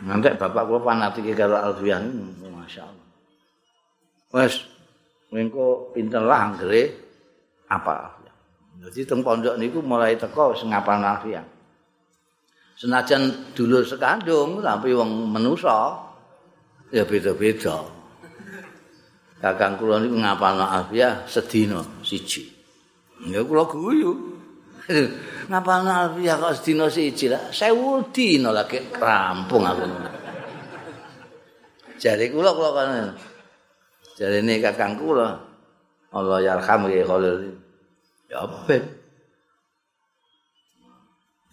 Nanti 0.07 0.27
bapak 0.35 0.63
kula 0.67 0.81
fanatik 0.83 1.35
karo 1.35 1.59
Al-Fatihah 1.59 2.03
masyaallah. 2.55 3.09
Wes 4.31 4.55
engko 5.35 5.91
pinter 5.91 6.23
lah 6.23 6.55
anggere 6.55 6.95
apal 7.67 8.24
Jadi 8.83 9.07
teng 9.07 9.23
pondok 9.23 9.55
niku 9.57 9.79
mulai 9.81 10.19
teko 10.19 10.55
wis 10.55 10.63
ngapal 10.67 10.99
nafiah. 10.99 11.45
Senajan 12.75 13.55
dulur 13.55 13.87
sekandung 13.87 14.59
tapi 14.59 14.91
wong 14.91 15.31
menusa 15.31 15.95
ya 16.91 17.07
beda-beda. 17.07 17.87
Kakang 19.39 19.79
kula 19.79 20.03
niku 20.03 20.19
ngapal 20.19 20.59
nafiah 20.59 21.23
sedina 21.31 21.81
siji. 22.03 22.51
Ya 23.31 23.41
kula 23.47 23.63
guyu. 23.71 24.13
ngapal 25.51 25.81
nafiah 25.87 26.35
kok 26.37 26.55
sedina 26.59 26.91
siji 26.91 27.31
lah. 27.31 27.55
Sewu 27.55 28.11
dina 28.11 28.51
lagi 28.51 28.83
rampung 28.99 29.65
aku. 29.65 29.87
Jadi 31.97 32.27
kula 32.35 32.51
kula 32.53 32.71
kan. 32.75 32.91
Ini 34.19 34.61
kakang 34.61 34.99
kula. 34.99 35.35
Allah 36.15 36.39
yarham 36.43 36.87
ya 36.87 37.03
Khalil. 37.03 37.64
Ya 38.35 38.43
ben. 38.67 38.83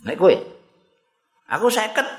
Nek 0.01 0.17
kowe 0.17 0.33
aku 1.45 1.69
seket. 1.69 2.01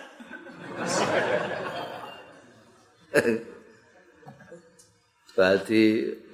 Berarti 5.35 5.83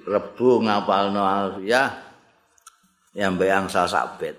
rebu 0.05 0.61
ngapalno 0.61 1.25
alfiyah 1.25 1.89
yang 3.17 3.41
bayang 3.41 3.65
sak 3.65 4.21
bet. 4.21 4.37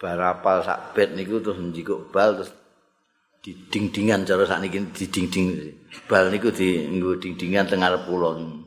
Barapal 0.00 0.64
sak 0.64 0.96
bet 0.96 1.12
niku 1.12 1.44
terus 1.44 1.60
njikuk 1.60 2.08
bal 2.08 2.40
terus 2.40 2.56
diding-dingan 3.44 4.24
cara 4.24 4.48
sakniki 4.48 4.80
diding-ding 4.96 5.76
bal 6.08 6.32
niku 6.32 6.48
di 6.48 6.88
nggo 6.88 7.20
ding-dingan 7.20 7.68
tengah 7.68 8.00
pulau 8.08 8.61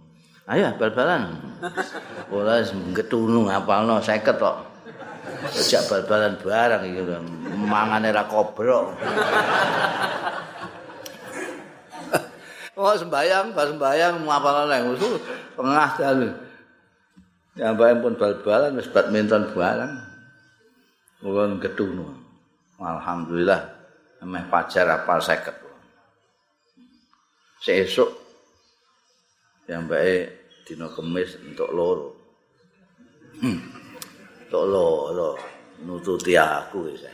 Ayo 0.45 0.77
bal-balan. 0.77 1.41
Ora 2.29 2.61
getunu 2.93 3.49
ngapalno 3.49 3.97
50 3.97 4.37
kok. 4.37 4.57
Sejak 5.49 5.89
bal-balan 5.89 6.37
barang 6.37 6.85
iki 6.85 7.01
mangane 7.65 8.13
ra 8.13 8.29
kobrok. 8.29 8.93
Oh 12.75 12.91
sembayang, 12.91 13.55
pas 13.55 13.71
sembayang 13.71 14.27
ngapalno 14.27 14.63
nang 14.67 14.93
usul 14.93 15.15
tengah 15.57 15.89
dalu. 15.97 16.29
Ya 17.55 17.71
mbak 17.71 18.03
pun 18.03 18.13
bal-balan 18.19 18.77
wis 18.77 18.91
badminton 18.91 19.49
barang. 19.49 19.93
Ulun 21.25 21.57
getunu. 21.57 22.05
Alhamdulillah 22.77 23.65
emeh 24.21 24.45
pacar 24.51 24.85
apal 24.91 25.23
50. 25.23 25.55
Sesuk 27.63 28.11
yang 29.65 29.87
baik 29.87 30.34
dino 30.65 30.89
kemis 30.89 31.37
untuk 31.45 31.69
loro. 31.69 32.07
Hmm. 33.39 33.61
untuk 34.49 34.65
loro 34.65 35.37
nututi 35.85 36.33
aku 36.33 36.89
ya 36.91 37.13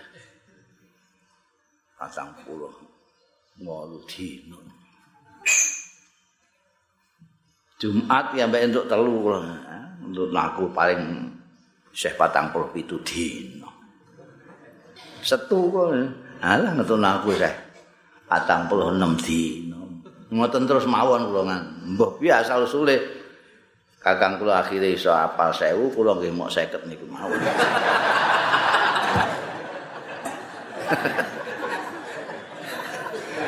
pasang 2.00 2.32
puluh. 2.48 2.72
Mau 3.62 3.86
dino 4.10 4.58
Jumat 7.78 8.34
yang 8.34 8.50
baik 8.50 8.74
untuk 8.74 8.90
telu 8.90 9.38
untuk 10.02 10.34
aku 10.34 10.70
paling 10.74 11.30
Syekh 11.94 12.18
patang 12.18 12.50
puluh 12.50 12.72
itu 12.74 12.98
dino 13.06 13.70
setu 15.22 15.70
kok 15.70 15.94
alah 16.42 16.74
untuk 16.74 16.98
aku 16.98 17.38
Syekh 17.38 17.54
patang 18.26 18.66
puluh 18.66 18.90
enam 18.90 19.14
dino 19.20 20.02
ngoten 20.34 20.66
terus 20.66 20.88
mawon 20.90 21.30
kula 21.30 21.44
ngan. 21.54 21.64
Mbah 21.94 22.18
biasa 22.18 22.58
usule 22.66 23.21
kakang 24.02 24.42
kula 24.42 24.66
akhire 24.66 24.98
iso 24.98 25.14
apal 25.14 25.54
1000 25.54 25.78
kula 25.94 26.18
nggih 26.18 26.34
mok 26.34 26.50
50 26.50 26.90
niku 26.90 27.06
mawon. 27.06 27.38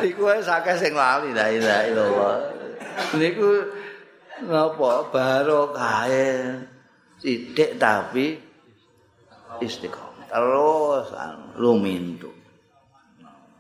Iku 0.04 0.28
wae 0.28 0.44
sakeh 0.44 0.76
sing 0.78 0.94
lali 0.94 1.34
la 1.34 1.50
ilaha 1.50 1.82
illallah. 1.90 2.36
Niku 3.18 3.50
napa 4.46 5.10
barokah 5.10 6.06
sithik 7.18 7.82
tapi 7.82 8.38
istiqomah. 9.64 10.28
Terus 10.28 11.08
lumintu. 11.58 12.30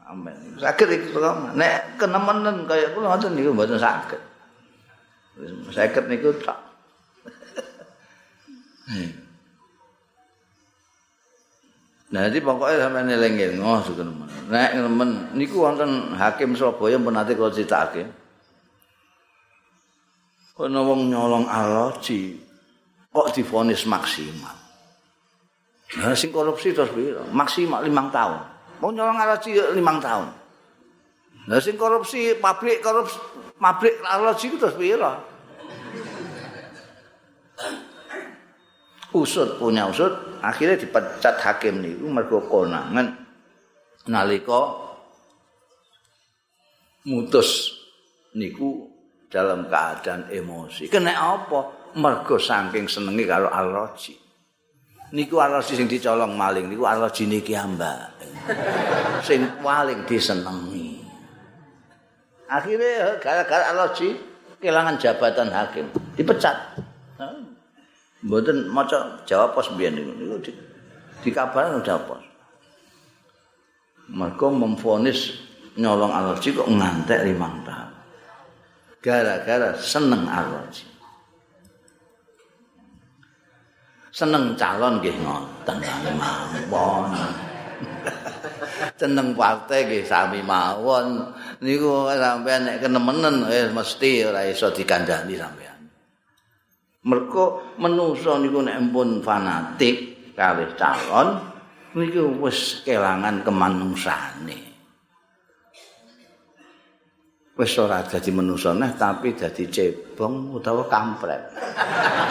Amin. 0.03 0.59
Sakit 0.59 0.87
iki 0.93 1.15
kok. 1.15 1.55
Nek 1.57 1.97
kenemenen 1.97 2.69
kaya 2.69 2.93
kula 2.93 3.15
ngoten 3.15 3.33
niku 3.33 3.49
mboten 3.55 3.79
sakit. 3.79 4.21
Sakit 5.73 6.05
niku 6.11 6.29
tak. 6.43 6.72
Hmm. 8.83 9.11
Nah, 12.13 12.29
jadi 12.29 12.45
pokoknya 12.45 12.77
sampai 12.77 13.09
nilai 13.09 13.57
oh, 13.57 13.81
nemen. 13.81 14.29
Nek 14.53 14.71
nemen, 14.77 15.09
niku 15.33 15.65
wonten 15.65 16.13
hakim 16.13 16.53
Surabaya 16.53 17.01
pun 17.01 17.17
nanti 17.17 17.33
kalau 17.33 17.49
cerita 17.49 17.89
hakim. 17.89 18.05
Kono 20.53 20.85
wong 20.85 21.09
nyolong 21.09 21.49
aloji, 21.49 22.37
kok 23.09 23.33
difonis 23.33 23.89
maksimal. 23.89 24.53
Nah, 25.97 26.13
sing 26.13 26.29
korupsi 26.29 26.69
terus 26.69 26.93
piro? 26.93 27.25
Maksimal 27.33 27.81
limang 27.81 28.13
tahun. 28.13 28.45
Mau 28.77 28.93
nyolong 28.93 29.17
aloji 29.17 29.57
limang 29.73 29.97
tahun. 29.97 30.29
Nah, 31.49 31.57
sing 31.57 31.73
korupsi 31.73 32.37
pabrik 32.37 32.85
korupsi 32.85 33.17
pabrik 33.57 33.97
aloji 34.05 34.53
terus 34.61 34.77
piro? 34.77 35.13
Usut 39.13 39.61
punya 39.61 39.85
usut, 39.85 40.09
akhirnya 40.41 40.73
dipecat 40.73 41.37
hakim 41.37 41.85
niku 41.85 42.09
mergo 42.09 42.41
konangan 42.49 43.13
nalika 44.09 44.73
mutus 47.05 47.77
niku 48.33 48.89
dalam 49.29 49.69
keadaan 49.69 50.33
emosi. 50.33 50.89
Kena 50.89 51.13
apa? 51.13 51.93
Mergo 51.93 52.41
saking 52.41 52.89
senengi 52.89 53.25
karo 53.29 53.53
Al-Raji. 53.53 54.17
Niku 55.13 55.37
Al-Raji 55.37 55.73
sing 55.77 55.85
dicolong 55.85 56.33
maling 56.33 56.73
niku 56.73 56.89
Al-Raji 56.89 57.29
niki 57.29 57.53
amba. 57.53 58.09
sing 59.27 59.45
paling 59.61 60.09
disenengi. 60.09 61.05
Akhirnya 62.49 63.21
gara-gara 63.21 63.77
Al-Raji 63.77 64.09
kehilangan 64.57 64.97
jabatan 64.97 65.53
hakim, 65.53 65.85
dipecat. 66.17 66.81
Mboten 68.23 68.71
maca 68.71 69.19
jawab 69.27 69.51
pos 69.51 69.67
mbiyen 69.75 69.99
niku 69.99 70.11
niku 70.15 70.35
di, 70.39 70.51
dikabaran 71.27 71.83
udah 71.83 71.97
pos. 72.07 72.23
Mergo 74.07 74.47
memfonis 74.51 75.35
nyolong 75.75 76.11
alergi 76.11 76.55
kok 76.55 76.71
ngantek 76.71 77.27
limang 77.27 77.63
tahun. 77.67 77.91
Gara-gara 79.03 79.75
seneng 79.75 80.23
alergi. 80.27 80.87
Seneng 84.13 84.55
calon 84.55 85.03
nggih 85.03 85.17
ngoten 85.19 85.77
mawon. 86.15 87.11
seneng 89.01 89.35
partai 89.35 89.83
nggih 89.83 90.05
sami 90.07 90.39
mawon. 90.39 91.27
Niku 91.59 92.07
sampeyan 92.07 92.71
nek 92.71 92.79
kenemenen 92.87 93.35
eh, 93.51 93.67
mesti 93.67 94.31
ora 94.31 94.47
iso 94.47 94.71
dikandani 94.71 95.35
sampeyan. 95.35 95.62
Mergo 97.03 97.75
menungso 97.79 98.39
niku 98.39 98.63
nek 98.63 98.79
pun 98.91 99.19
fanatik 99.19 100.31
kalih 100.35 100.71
calon 100.79 101.39
niku 101.93 102.31
wis 102.39 102.81
kelangan 102.87 103.43
kemanungsane 103.43 104.73
wis 107.53 107.73
ora 107.77 108.01
dadi 108.01 108.33
menungso 108.33 108.73
neh 108.73 108.97
tapi 108.97 109.37
dadi 109.37 109.69
cebong 109.69 110.57
utawa 110.57 110.89
kampret. 110.89 111.41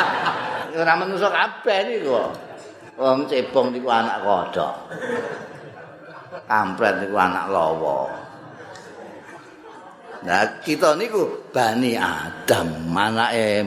Ora 0.82 0.96
menungso 0.98 1.28
kabeh 1.30 1.78
niku. 1.86 2.16
Wong 2.98 3.30
cebong 3.30 3.70
niku 3.70 3.88
anak 3.92 4.18
kodhok. 4.24 4.74
Kampret 6.48 6.94
niku 7.06 7.16
anak 7.16 7.44
lawa. 7.52 8.08
Nah, 10.22 10.46
kita 10.62 10.94
niku 10.94 11.41
Bani 11.52 11.92
Adam, 12.00 12.88
manake 12.88 13.60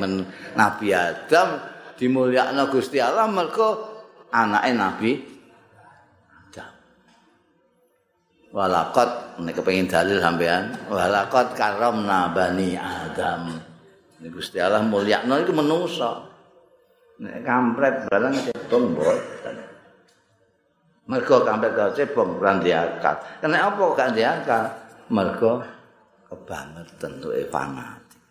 Nabi 0.57 0.89
Adam 0.89 1.61
dimulyakno 1.93 2.65
Gusti 2.73 2.97
Allah 2.97 3.29
mergo 3.29 4.01
anake 4.33 4.71
Nabi 4.73 5.11
Adam. 6.33 6.73
Walakot 8.49 9.37
nek 9.45 9.53
kepengin 9.53 9.85
dalil 9.85 10.17
sampean, 10.17 10.73
walakot 10.89 11.53
karamna 11.53 12.33
Bani 12.33 12.73
Adam. 12.73 13.53
Nek 14.17 14.29
Gusti 14.33 14.57
Allah 14.57 14.81
mulyakno 14.81 15.37
iku 15.45 15.53
menungso. 15.53 16.25
Nek 17.21 17.45
kampret 17.45 18.09
barang 18.09 18.33
cebong 18.33 18.97
mboten. 18.97 19.55
Mergo 21.05 21.37
kampret 21.45 21.77
cebong 21.93 22.41
ora 22.41 22.57
diangkat. 22.57 23.45
Kenapa 23.45 23.77
apa 23.77 23.83
gak 23.93 24.11
diangkat? 24.17 24.65
Mergo 25.13 25.74
kebangetan 26.35 27.23
tuh 27.23 27.31
fanatik. 27.47 28.21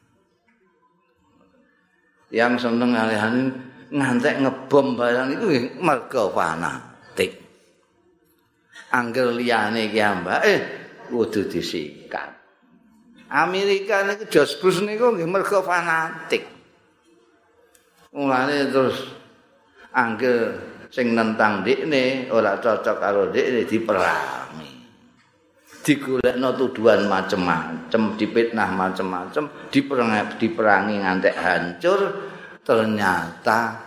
Yang 2.28 2.68
seneng 2.68 2.92
alihane 2.92 3.42
ngantek 3.88 4.44
ngebom 4.44 5.00
barang 5.00 5.28
itu 5.40 5.46
mergo 5.80 6.28
fanatik. 6.36 7.40
Angger 8.92 9.32
liyane 9.32 9.88
iki 9.88 10.00
ambake 10.04 10.54
kudu 11.08 11.48
disikat. 11.48 12.30
Amerika 13.32 14.04
niku 14.04 14.28
George 14.28 14.54
Bush 14.60 14.84
niku 14.84 15.16
nggih 15.16 15.26
mergo 15.26 15.64
fanatik. 15.64 16.44
Mulane 18.14 18.70
terus 18.70 18.98
angger 19.90 20.60
sing 20.94 21.18
nentang 21.18 21.66
dikne 21.66 22.30
ora 22.30 22.60
cocok 22.62 22.96
karo 23.02 23.32
dikne 23.34 23.66
diperangi. 23.66 24.43
Digolekno 25.85 26.57
tuduhan 26.57 27.05
macem-macem, 27.05 28.16
dipitnah 28.16 28.73
macem-macem, 28.73 29.68
diperangi, 29.68 30.40
diperangi 30.40 30.94
ngantek 31.05 31.37
hancur, 31.37 32.01
ternyata 32.64 33.85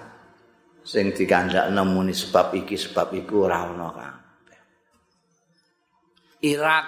sing 0.86 1.12
dikandakno 1.12 1.82
muni 1.84 2.14
sebab 2.14 2.54
iki 2.54 2.78
sebab 2.78 3.18
iku 3.18 3.50
ora 3.50 3.66
kabeh. 3.66 4.62
Irak 6.46 6.86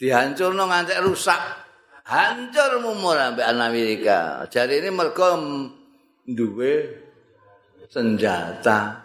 dihancurno 0.00 0.64
ngantek 0.64 1.04
rusak. 1.04 1.68
Hancur 2.08 2.80
mumur 2.80 3.20
ambek 3.20 3.44
Amerika. 3.44 4.48
Jadi 4.48 4.80
ini 4.80 4.88
mergo 4.88 5.28
duwe 6.24 7.04
senjata 7.84 9.04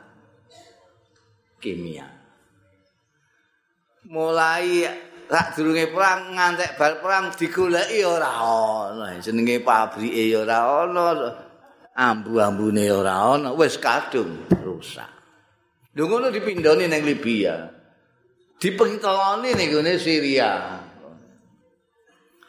kimia. 1.59 2.12
Mulai 4.13 4.85
rak 5.25 5.57
durunge 5.57 5.89
perang 5.89 6.37
ngantek 6.37 6.77
bal 6.77 7.01
perang 7.01 7.33
digoleki 7.33 8.05
ora 8.05 8.29
ana 8.29 9.17
jenenge 9.17 9.57
pabrike 9.65 10.29
ya 10.29 10.45
ora 10.45 10.85
ana 10.85 11.05
ambu-ambune 11.97 12.85
ora 12.93 13.33
ana 13.33 13.49
wis 13.57 13.81
kadung 13.81 14.45
rusak. 14.61 15.09
Lho 15.97 16.05
ngono 16.05 16.29
dipindhoni 16.29 16.85
ning 16.85 17.01
Libya. 17.01 17.69
Dipengitoni 18.61 19.49
ning 19.57 19.67
gone 19.73 19.93
Syria. 19.97 20.77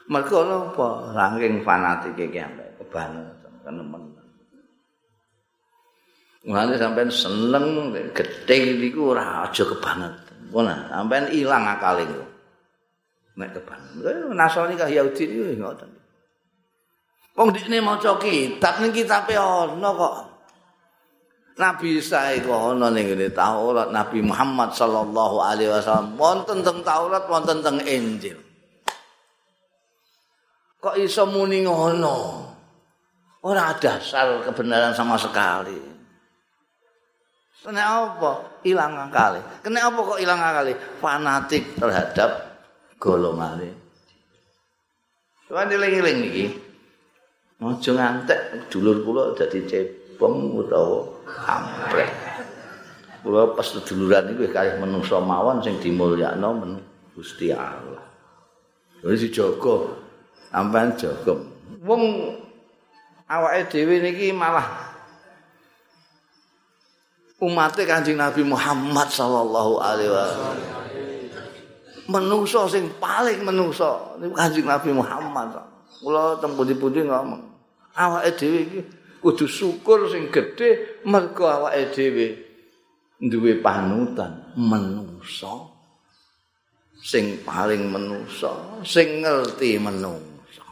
Mergo 0.05 0.45
apa 0.45 1.17
rangking 1.17 1.65
fanatik 1.65 2.13
iki 2.21 2.41
ambek 2.41 2.77
kebangetan 2.85 3.55
kenemen. 3.65 4.03
Mulane 6.45 6.77
sampean 6.77 7.09
seneng 7.09 7.89
gedhe 8.13 8.77
niku 8.77 9.17
ora 9.17 9.49
aja 9.49 9.65
kebangetan 9.65 10.24
Wona, 10.55 10.87
sampean 10.87 11.35
ilang 11.35 11.67
akale 11.67 12.07
niku. 12.07 12.27
Nek 13.35 13.51
keban. 13.59 13.81
Nasrani 14.39 14.79
kah 14.79 14.87
Yahudi 14.87 15.27
niku 15.27 15.59
ngoten. 15.59 15.91
Wong 17.35 17.51
dikne 17.51 17.83
maca 17.83 18.15
kitab 18.23 18.79
ning 18.79 18.95
kitabe 18.95 19.35
ana 19.35 19.91
kok. 19.91 20.17
Nabi 21.59 21.99
Isa 21.99 22.35
iku 22.35 22.51
ana 22.51 22.91
ning 22.95 23.11
ngene 23.11 23.35
Taurat, 23.35 23.91
Nabi 23.91 24.23
Muhammad 24.23 24.75
sallallahu 24.75 25.43
alaihi 25.43 25.71
wasallam 25.71 26.15
wonten 26.15 26.63
teng 26.63 26.87
Taurat, 26.87 27.27
wonten 27.27 27.59
teng 27.63 27.83
Injil. 27.83 28.39
Kok 30.79 30.95
iso 30.99 31.27
muni 31.27 31.67
ngono? 31.67 32.47
Ora 33.43 33.75
dasar 33.79 34.47
kebenaran 34.47 34.95
sama 34.95 35.19
sekali. 35.19 35.94
Kena 37.65 38.13
apa? 38.13 38.61
Hilang 38.61 38.93
akal. 39.09 39.41
Kena 39.65 39.89
apa 39.89 39.97
kok 39.97 40.21
hilang 40.21 40.37
akal? 40.37 40.69
Fanatik 41.01 41.65
terhadap 41.81 42.61
golongan 43.01 43.65
ini. 43.65 43.73
Tuhan 45.49 45.73
diling-iling 45.73 46.21
ini. 46.29 46.45
Ngantek 47.65 48.69
dulur 48.69 49.01
kula 49.01 49.25
dadi 49.33 49.65
cebong 49.65 50.61
utawa 50.61 51.09
kampret. 51.25 52.13
Kula 53.25 53.57
pas 53.57 53.65
duluran 53.89 54.37
iku 54.37 54.45
kalih 54.53 54.77
menungso 54.85 55.17
mawon 55.25 55.65
sing 55.65 55.81
dimulyakno 55.81 56.49
men 56.61 56.73
Gusti 57.17 57.49
Allah. 57.49 58.05
Wis 59.01 59.25
dijaga. 59.25 60.05
Sampeyan 60.53 60.93
jaga. 61.01 61.33
Wong 61.81 62.37
awake 63.25 63.73
dhewe 63.73 64.05
niki 64.05 64.37
malah 64.37 64.94
umat 67.45 67.77
Kanjeng 67.77 68.17
Nabi 68.17 68.41
Muhammad 68.41 69.09
sallallahu 69.13 69.77
alaihi 69.85 70.11
wasallam. 70.11 70.59
Menungso 72.05 72.69
sing 72.69 72.89
paling 73.01 73.45
menungso 73.45 74.17
niku 74.21 74.33
Kanjeng 74.37 74.67
Nabi 74.69 74.91
Muhammad. 74.97 75.53
Kula 76.01 76.37
pundi-pundi 76.41 77.01
ngomong, 77.09 77.41
awake 77.97 78.37
dhewe 78.37 78.59
iki 78.69 78.81
kudu 79.25 79.49
syukur 79.49 80.05
sing 80.13 80.29
gedhe 80.29 81.01
mergo 81.09 81.49
awake 81.49 81.93
dhewe. 81.93 82.27
Duwe 83.25 83.63
panutan 83.65 84.53
menungso. 84.59 85.73
Sing 87.05 87.45
paling 87.45 87.89
menungso 87.89 88.81
sing 88.85 89.25
ngerti 89.25 89.77
menungso. 89.77 90.65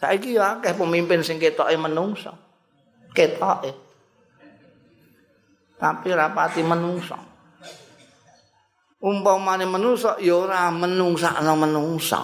Saiki 0.00 0.36
akeh 0.36 0.76
pemimpin 0.76 1.20
sing 1.20 1.36
ketoke 1.36 1.76
menungso. 1.76 2.32
Ketoke 3.12 3.89
tapi 5.80 6.12
rapati 6.12 6.60
menungso. 6.60 7.16
Umpamane 9.00 9.64
menungso 9.64 10.20
ya 10.20 10.36
ora 10.36 10.68
menungsakno 10.68 11.56
menungso. 11.56 12.20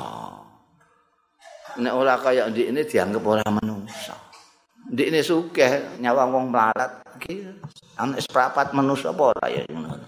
Nek 1.81 1.93
ora 1.97 2.21
kaya 2.21 2.53
ndikne 2.53 2.85
dianggap 2.85 3.25
ora 3.25 3.49
menungso. 3.49 4.13
Ndikne 4.93 5.25
sugih 5.25 5.99
nyawa 6.05 6.29
wong 6.29 6.53
melarat 6.53 7.01
iki 7.17 7.49
ana 7.97 8.21
seprapat 8.21 8.77
manusa 8.77 9.17
apa 9.17 9.23
ora 9.33 9.47
ya 9.49 9.65
ngono. 9.73 10.05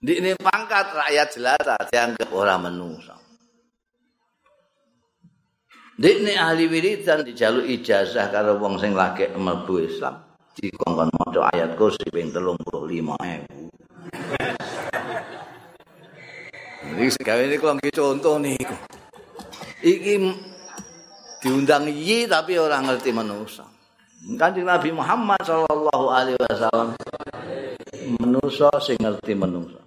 Ndikne 0.00 0.40
pangkat 0.40 0.86
rakyat 0.96 1.28
jelata 1.36 1.76
dianggap 1.92 2.32
ora 2.32 2.56
manusa 2.56 3.20
ndikne 6.00 6.32
ahli 6.40 6.64
wiridan 6.64 7.20
dijaluk 7.28 7.68
ijazah 7.68 8.32
karo 8.32 8.56
wong 8.56 8.80
sing 8.80 8.96
lagi 8.96 9.28
mlebu 9.36 9.84
Islam 9.84 10.29
dikongkon 10.58 11.10
maca 11.14 11.40
ayat 11.54 11.78
kursi 11.78 12.06
ping 12.10 12.34
35000 12.34 13.60
Iki 17.00 17.16
segawe 17.16 17.44
niku 17.48 17.64
contoh 17.96 18.36
niku. 18.36 18.76
Iki 19.80 20.14
diundang 21.40 21.88
yi 21.88 22.28
tapi 22.28 22.60
orang 22.60 22.92
ngerti 22.92 23.10
manusia. 23.14 23.64
Kanjeng 24.36 24.68
Nabi 24.68 24.92
Muhammad 24.92 25.40
sallallahu 25.40 26.12
alaihi 26.12 26.36
wasallam 26.36 26.92
manusia 28.20 28.68
sing 28.84 29.00
ngerti 29.00 29.32
manusia. 29.32 29.80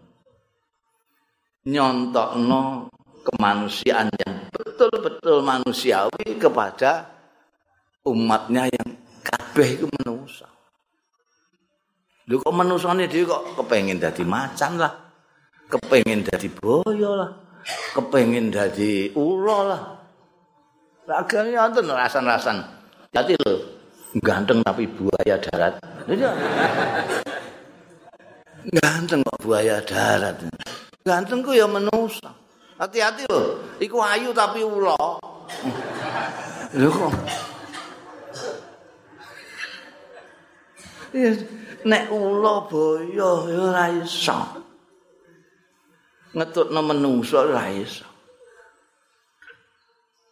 Nyontokno 1.69 2.89
kemanusiaan 3.21 4.09
yang 4.25 4.49
betul-betul 4.49 5.45
manusiawi 5.45 6.41
kepada 6.41 7.13
umatnya 8.09 8.67
yang 8.73 8.89
kabeh 9.21 9.77
itu 9.77 9.85
manusia. 10.01 10.52
Lho 12.23 12.39
kok 12.39 12.55
manusane 12.55 13.11
dhewe 13.11 13.27
kok 13.27 13.59
kepengin 13.59 13.99
dadi 13.99 14.23
macan 14.23 14.79
lah. 14.79 14.95
Kepengin 15.67 16.23
dadi 16.23 16.47
boyo 16.47 17.19
lah. 17.19 17.31
Kepengin 17.91 18.47
dadi 18.47 19.11
ula 19.11 19.57
lah. 19.67 19.81
Lagane 21.03 21.51
wonten 21.51 21.91
rasan-rasan. 21.91 22.63
Jadi 23.11 23.35
lho, 23.43 23.59
ganteng 24.23 24.63
tapi 24.63 24.87
buaya 24.87 25.35
darat. 25.35 25.83
ganteng 28.71 29.19
kok 29.27 29.39
buaya 29.43 29.83
darat. 29.83 30.39
Ganteng 31.03 31.43
ku 31.43 31.51
ya 31.51 31.67
manusa. 31.67 32.31
Hati-hati 32.79 33.27
lho, 33.27 33.59
iku 33.83 33.99
ayu 33.99 34.31
tapi 34.31 34.63
ula. 34.63 34.95
Lho 36.71 36.87
kok. 36.87 37.11
Nek 41.83 42.07
ula 42.15 42.63
boyo 42.63 43.51
ya 43.51 43.59
ora 43.59 43.85
iso. 43.91 44.39
Ngetutno 46.31 46.79
menungso 46.79 47.43
ora 47.43 47.67
iso. 47.67 48.07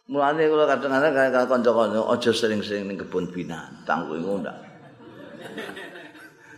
Mulane 0.08 0.48
kula 0.48 0.64
kadang-kadang 0.68 1.12
kaya 1.12 1.30
kanca-kanca 1.48 2.00
aja 2.08 2.30
sering-sering 2.32 2.88
ning 2.88 2.96
kebun 3.00 3.28
binatang 3.28 4.08
kuwi 4.08 4.20
ndak. 4.20 4.56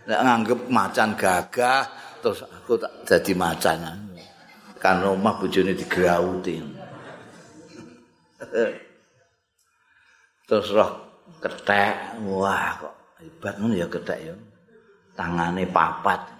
Nek 0.06 0.20
nganggep 0.20 0.60
macan 0.70 1.18
gagah 1.18 1.82
terus 2.22 2.46
aku 2.46 2.78
tak 2.78 2.92
jadi 3.02 3.32
macan. 3.34 3.78
Kan 4.78 5.02
rumah 5.02 5.38
bojone 5.40 5.74
digrauti. 5.74 6.60
terus 10.44 10.68
roh 10.76 10.92
ketek, 11.40 12.20
wah 12.28 12.76
kok 12.76 12.94
hebat 13.16 13.54
ngono 13.56 13.74
ya 13.74 13.88
ketek 13.88 14.18
ya. 14.28 14.34
Tangane 15.14 15.70
papat. 15.70 16.34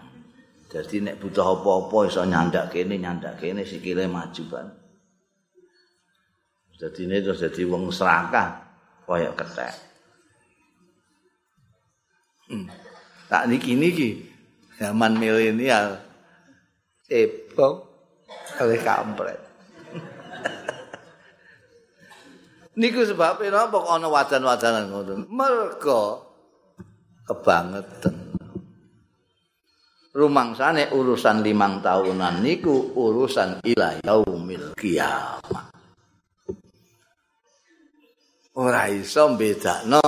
Jadi 0.74 1.06
nek 1.06 1.22
butuh 1.22 1.62
apa-apa 1.62 2.10
iso 2.10 2.26
nyandak 2.26 2.74
kene, 2.74 2.98
nyandak 2.98 3.38
kene 3.38 3.62
sikile 3.62 4.10
maju 4.10 4.42
banget. 4.50 4.74
Jadi 6.74 7.06
ini 7.06 7.22
terus 7.22 7.38
jadi 7.38 7.62
wong 7.70 7.94
serakah 7.94 8.58
kaya 9.06 9.30
ketek. 9.38 9.70
Hmm. 12.50 12.66
Tak 13.30 13.46
niki 13.46 13.78
niki 13.78 14.26
zaman 14.82 15.14
milenial 15.14 16.02
cebong 17.06 17.86
kali 18.58 18.82
kampret. 18.82 19.38
niku 22.82 23.06
sebabnya 23.06 23.70
kok 23.70 23.86
ana 23.86 24.10
wadan-wadanan 24.10 24.90
ngoten. 24.90 25.30
Mergo 25.30 26.34
kebangetan. 27.30 28.23
Rumangsane 30.14 30.94
urusan 30.94 31.42
limang 31.42 31.82
tahunan 31.82 32.38
niku 32.38 32.94
urusan 32.94 33.58
ila 33.66 33.98
yaumil 33.98 34.78
kiamat. 34.78 35.74
ora 38.54 38.86
iso 38.86 39.34
bedakno 39.34 39.98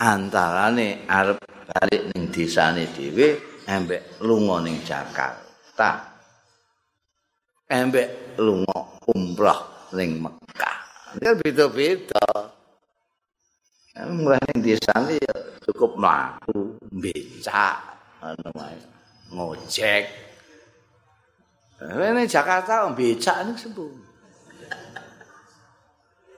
antarane 0.00 1.04
arep 1.04 1.40
bali 1.68 1.96
ning 2.12 2.32
desane 2.32 2.88
dhewe 2.88 3.60
embek 3.68 4.24
lunga 4.24 4.64
ning 4.64 4.80
Jakarta. 4.80 6.16
Embek 7.68 8.36
lunga 8.40 8.78
umrah 9.12 9.92
ning 9.92 10.24
Mekah. 10.24 10.76
Ya 11.20 11.36
beda-beda. 11.36 12.26
Mulai 14.08 14.40
ning 14.48 14.64
desane 14.64 15.20
ya 15.20 15.36
cukup 15.68 16.00
mlaku 16.00 16.80
becak 16.96 17.76
ngono 18.24 18.50
wae 18.56 19.01
ngojek 19.32 20.04
Ini 21.82 22.30
Jakarta 22.30 22.86
becak 22.94 23.42
ini 23.42 23.58
sembuh. 23.58 23.90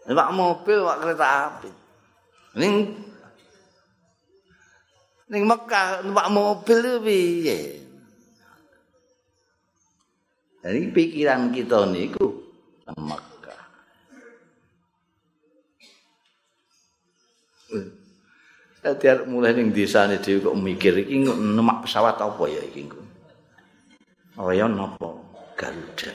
Pak 0.09 0.30
mobil, 0.33 0.78
pak 0.85 0.98
kereta 1.04 1.28
api. 1.52 1.70
Ning 2.57 2.96
ning 5.28 5.42
Mekah 5.44 6.00
numpak 6.00 6.28
mobil 6.33 6.78
itu 6.80 6.98
piye? 7.04 7.61
Jadi 10.64 10.80
pikiran 10.96 11.52
kita 11.52 11.85
niku 11.92 12.24
Mekah. 12.96 13.23
Dadi 18.85 19.09
arep 19.09 19.25
mulai 19.25 19.57
ning 19.57 19.73
desane 19.73 20.20
dhewe 20.20 20.44
kok 20.44 20.61
mikir 20.61 20.92
iki 21.01 21.25
numpak 21.25 21.88
pesawat 21.88 22.20
apa 22.20 22.44
ya 22.53 22.61
iki. 22.68 22.85
Oh 24.37 24.53
ya 24.53 24.68
napa? 24.68 25.09
Garuda. 25.57 26.12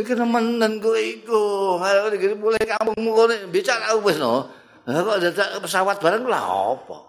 Iki 0.00 0.12
nemen 0.16 0.80
kowe 0.80 0.96
iku. 0.96 1.76
Ayo 1.76 2.08
iki 2.08 2.32
mulai 2.40 2.64
kampungmu 2.64 3.12
kene 3.12 3.36
bicara 3.52 3.92
wis 4.00 4.16
no. 4.16 4.48
Kok 4.88 5.20
dadak 5.20 5.60
pesawat 5.60 6.00
bareng 6.00 6.24
lah 6.24 6.72
apa? 6.72 7.04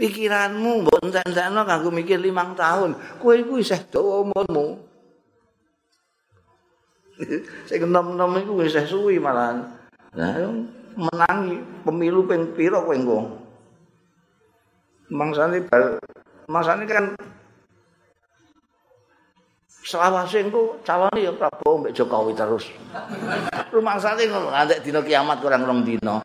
Pikiranmu 0.00 0.88
mbok 0.88 1.04
entek-entekno 1.04 1.68
kanggo 1.68 1.92
mikir 1.92 2.16
limang 2.16 2.56
tahun. 2.56 2.96
Kowe 3.20 3.36
iku 3.36 3.60
isih 3.60 3.92
dawa 3.92 4.24
umurmu. 4.24 4.80
Sing 7.68 7.84
enom-enom 7.84 8.40
iku 8.40 8.64
isih 8.64 8.88
suwi 8.88 9.20
malah. 9.20 9.68
Lah 10.16 10.32
menangi 10.96 11.60
pemilu 11.84 12.24
ping 12.24 12.56
pira 12.56 12.80
kowe 12.80 12.96
engko? 12.96 13.20
Mangsane 15.12 15.62
mangsane 16.50 16.84
kan 16.88 17.14
selawase 19.86 20.42
engko 20.42 20.82
calone 20.82 21.20
ya 21.22 21.30
Prabowo 21.30 21.86
mbek 21.86 21.94
Jokowi 21.94 22.32
terus. 22.34 22.66
Rumangsane 23.70 24.26
ngono 24.26 24.50
ngantek 24.50 24.82
dina 24.82 25.00
kiamat 25.04 25.38
kurang 25.38 25.62
rong 25.62 25.86
dina. 25.86 26.18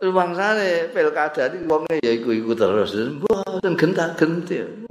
Rumangsane 0.00 0.88
pilkada 0.96 1.52
iki 1.52 1.68
wonge 1.68 2.00
ya 2.00 2.12
iku-iku 2.16 2.56
terus. 2.56 2.96
Mboten 2.96 3.76
gentak-genti. 3.76 4.88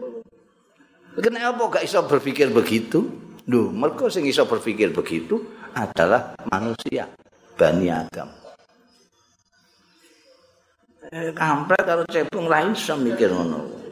Kenapa 1.17 1.63
gak 1.73 1.83
iso 1.89 2.05
berpikir 2.05 2.53
begitu? 2.53 3.28
Duh, 3.49 3.73
mereka 3.73 4.13
sing 4.13 4.29
iso 4.29 4.45
berpikir 4.45 4.93
begitu 4.93 5.41
adalah 5.73 6.37
manusia, 6.53 7.09
Bani 7.57 7.89
Adam. 7.89 8.29
Eh, 11.09 11.33
kampret 11.33 11.81
karo 11.81 12.05
cebong 12.05 12.45
ra 12.45 12.61
iso 12.61 12.93
mikir 12.93 13.33
ngono. 13.33 13.89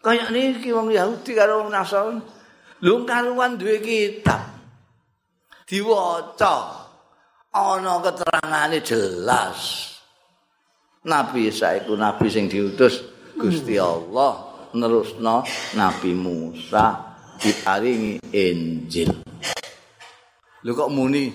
Kayak 0.00 0.32
niki 0.32 0.72
wong 0.72 0.88
Yahudi 0.88 1.36
karo 1.36 1.60
wong 1.60 1.68
Nasrani. 1.68 2.24
Lung 2.80 3.04
karuan 3.04 3.60
duwe 3.60 3.76
kitab. 3.84 4.40
Diwaca. 5.68 6.88
Ana 7.52 8.00
keterangane 8.00 8.80
jelas. 8.80 9.92
Nabi 11.04 11.52
Isa 11.52 11.76
iku 11.76 11.92
nabi 11.92 12.32
sing 12.32 12.48
diutus 12.48 13.04
Gusti 13.36 13.76
Allah 13.76 14.52
nerusno 14.76 15.44
Nabi 15.76 16.12
Musa 16.12 17.09
diparingi 17.40 18.20
Injil. 18.36 19.10
Lho 20.60 20.70
kok 20.76 20.92
muni 20.92 21.32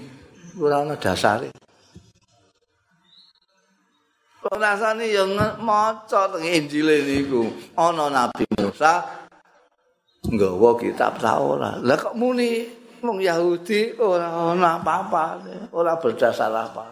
ora 0.61 0.85
ana 0.85 0.95
dasare. 0.95 1.49
Kok 4.45 4.55
rasane 4.61 5.09
ya 5.09 5.25
maca 5.57 6.29
teng 6.29 6.45
Injil 6.45 6.85
niku 7.01 7.49
ana 7.73 8.13
Nabi 8.13 8.45
Musa 8.61 9.01
nggawa 10.29 10.77
kitab 10.77 11.17
Taurat. 11.17 11.81
Lah 11.81 11.97
kok 11.97 12.13
muni 12.13 12.69
wong 13.01 13.17
Yahudi 13.21 13.97
ora 13.97 14.53
ana 14.53 14.77
apa-apa, 14.77 15.41
ora 15.73 15.97
berdasar 15.97 16.53
apa. 16.53 16.85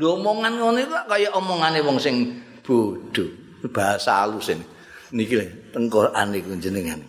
Lho 0.00 0.16
omongan 0.16 0.56
ngene 0.56 0.88
kok 0.88 1.04
kaya 1.04 1.28
omongane 1.36 1.84
wong 1.84 2.00
sing 2.00 2.40
bodho, 2.64 3.28
bahasa 3.68 4.24
halus 4.24 4.48
ini. 4.48 4.77
Niki 5.12 5.34
lho, 5.40 5.44
Quran 5.88 6.26
niku 6.28 6.52
jenengan. 6.60 7.00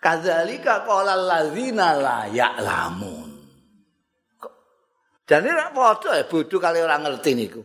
Kadzalika 0.00 0.82
qala 0.82 1.14
alladzina 1.14 1.94
la 1.94 2.18
ya'lamun. 2.26 3.30
Jadi 5.30 5.46
nek 5.46 5.70
padha 5.70 6.18
ya 6.18 6.24
bodho 6.26 6.56
kali 6.58 6.82
ora 6.82 6.98
ngerti 6.98 7.30
niku. 7.38 7.62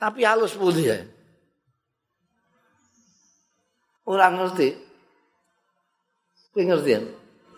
Tapi 0.00 0.24
halus 0.24 0.56
pun 0.56 0.72
ya. 0.72 0.96
Ora 4.08 4.32
ngerti. 4.32 4.68
Kowe 6.52 6.62
ngerti 6.64 6.90
ya? 6.96 7.00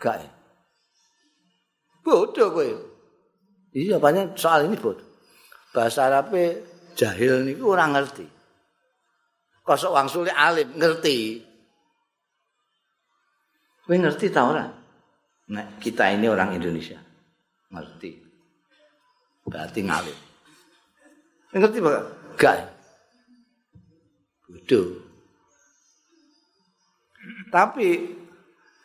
Gak. 0.02 0.26
Bodho 2.02 2.44
kowe. 2.50 2.66
Iya, 3.70 4.02
banyak 4.02 4.35
soal 4.35 4.66
ini 4.66 4.74
bodho. 4.74 5.06
Bahasa 5.70 6.11
Arab 6.11 6.35
jahil 6.98 7.46
niku 7.46 7.70
ora 7.70 7.87
ngerti. 7.87 8.36
Kosok 9.66 9.90
wong 9.90 10.07
sulit 10.07 10.31
alim 10.31 10.79
ngerti. 10.79 11.42
Kowe 13.83 13.98
ngerti 13.98 14.31
ta 14.31 14.46
ora? 14.46 14.66
Nek 15.50 15.83
kita 15.83 16.14
ini 16.14 16.31
orang 16.31 16.55
Indonesia. 16.55 16.98
Ngerti. 17.74 18.11
Berarti 19.42 19.81
ngalim. 19.83 20.18
Ngerti 21.50 21.79
Pak? 21.83 21.98
Gak. 22.38 22.59
Bodoh. 24.46 24.87
Tapi 27.50 27.88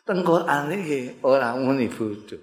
tengkoran 0.02 0.66
iki 0.74 1.22
ora 1.22 1.54
muni 1.54 1.86
bodoh. 1.86 2.42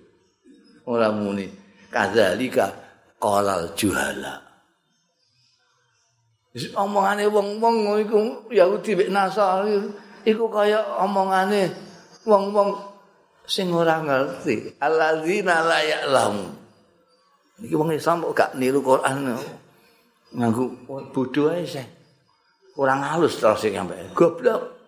Ora 0.88 1.12
muni 1.12 1.47
kadzalika 1.91 2.71
qalal 3.19 3.75
juhala. 3.75 4.49
Omongane 6.76 7.26
wong-wong 7.32 7.76
iku 8.04 8.19
Yahudi 8.52 8.98
mek 9.00 9.10
Nasrani 9.13 9.91
iku. 10.28 10.45
Kaya 10.52 10.84
omongane 11.00 11.72
wong-wong 12.28 12.76
sing 13.48 13.72
ora 13.72 14.04
ngerti. 14.04 14.78
Alladzina 14.84 15.63
la 15.63 15.80
ya'lamu 15.80 16.60
iki 17.63 17.76
wong 17.76 17.91
Islam 17.91 18.24
kok 18.24 18.36
gak 18.36 18.52
niru 18.56 18.80
Quran 18.80 19.36
nganggo 20.30 20.63
bodho 21.12 21.50
ae 21.52 21.65
sih 21.65 21.84
kurang 22.72 23.04
halus 23.04 23.36
terus 23.41 23.60
sing 23.60 23.76
sampe. 23.76 23.98
Goblok. 24.15 24.80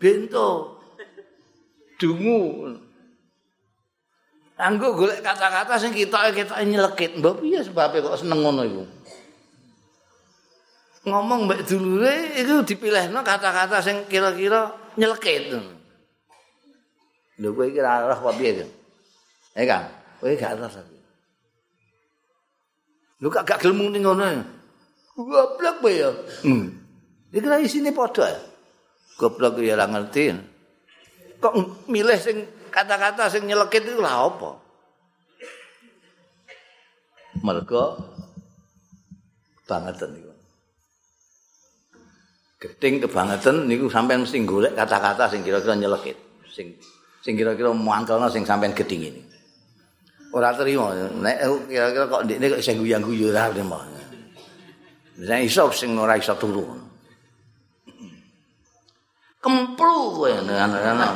Bento. 0.00 0.80
Dungu. 2.00 2.72
Anggo 4.60 4.92
golek 4.92 5.24
kata-kata 5.24 5.80
sing 5.80 5.92
kita 5.92 6.32
kita 6.36 6.60
nyelekit, 6.64 7.16
mbok 7.16 7.40
piye 7.40 7.64
sebabe 7.64 8.04
kok 8.04 8.20
seneng 8.20 8.44
ngono 8.44 8.60
iku? 8.64 8.84
Ngomong 11.10 11.50
mbek 11.50 11.66
dulure 11.66 12.38
iku 12.38 12.62
dipilihno 12.62 13.26
kata-kata 13.26 13.82
sing 13.82 14.06
kira-kira 14.06 14.70
nyelekit. 14.94 15.58
Lho 17.40 17.48
kowe 17.56 17.66
iki 17.66 17.82
ora 17.82 18.06
roh 18.06 18.20
apa 18.20 18.30
piye? 18.38 18.62
Eh 19.58 19.66
kan, 19.66 19.90
kowe 20.22 20.30
gak 20.38 20.54
roh 20.60 20.70
tapi. 20.70 20.98
Lho 23.18 23.26
gak 23.26 23.44
gak 23.48 23.58
gelem 23.64 23.80
muni 23.80 23.98
ngono. 23.98 24.22
Goblok 25.18 25.76
kowe 25.82 25.90
ya. 25.90 26.10
Hmm. 26.46 26.78
Iki 27.34 27.48
ra 27.48 27.58
isine 27.58 27.90
padha. 27.90 28.30
Goblok 29.18 29.58
ya 29.58 29.74
ora 29.74 29.90
ngerti. 29.90 30.36
Kok 31.42 31.88
milih 31.90 32.20
sing 32.20 32.46
kata-kata 32.70 33.26
sing 33.32 33.50
nyelekit 33.50 33.82
itu 33.82 33.98
lah 33.98 34.30
apa? 34.30 34.50
Mergo 37.40 37.98
bangetan 39.64 40.12
niku. 40.12 40.29
Gedeng 42.60 43.00
kebangetan 43.00 43.64
niku 43.64 43.88
sampean 43.88 44.20
mesti 44.20 44.44
golek 44.44 44.76
kata-kata 44.76 45.32
sing 45.32 45.40
kira-kira 45.40 45.80
nyelekit. 45.80 46.12
Sing 46.44 46.76
sing 47.24 47.32
kira-kira 47.32 47.72
mangkelno 47.72 48.28
sing 48.28 48.44
sampean 48.44 48.76
geding 48.76 49.08
ini. 49.08 49.22
Ora 50.36 50.52
terima. 50.52 50.92
Nek 50.92 51.40
kira-kira 51.72 52.04
kok 52.04 52.28
ndekne 52.28 52.52
kok 52.52 52.60
isih 52.60 52.76
guyang-guyu 52.76 53.32
ora 53.32 53.48
terima. 53.48 53.80
Nek 55.24 55.40
iso 55.40 55.72
sing 55.72 55.96
ora 55.96 56.20
iso 56.20 56.36
turu. 56.36 56.68
Kemplu 59.40 60.20
kowe 60.20 60.28
anak-anak. 60.28 61.12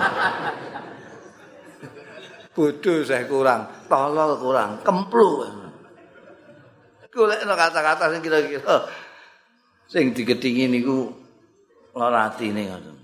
Bodoh 2.57 3.05
saya 3.05 3.29
kurang, 3.29 3.69
tolol 3.85 4.41
kurang, 4.41 4.81
kemplu. 4.81 5.45
Golek 7.13 7.45
kata-kata 7.45 8.17
sing 8.17 8.25
kira-kira 8.25 8.89
sing 9.93 10.17
digedingi 10.17 10.73
niku 10.73 11.13
lara 11.95 12.29
atine 12.29 12.63
ngoten. 12.67 12.97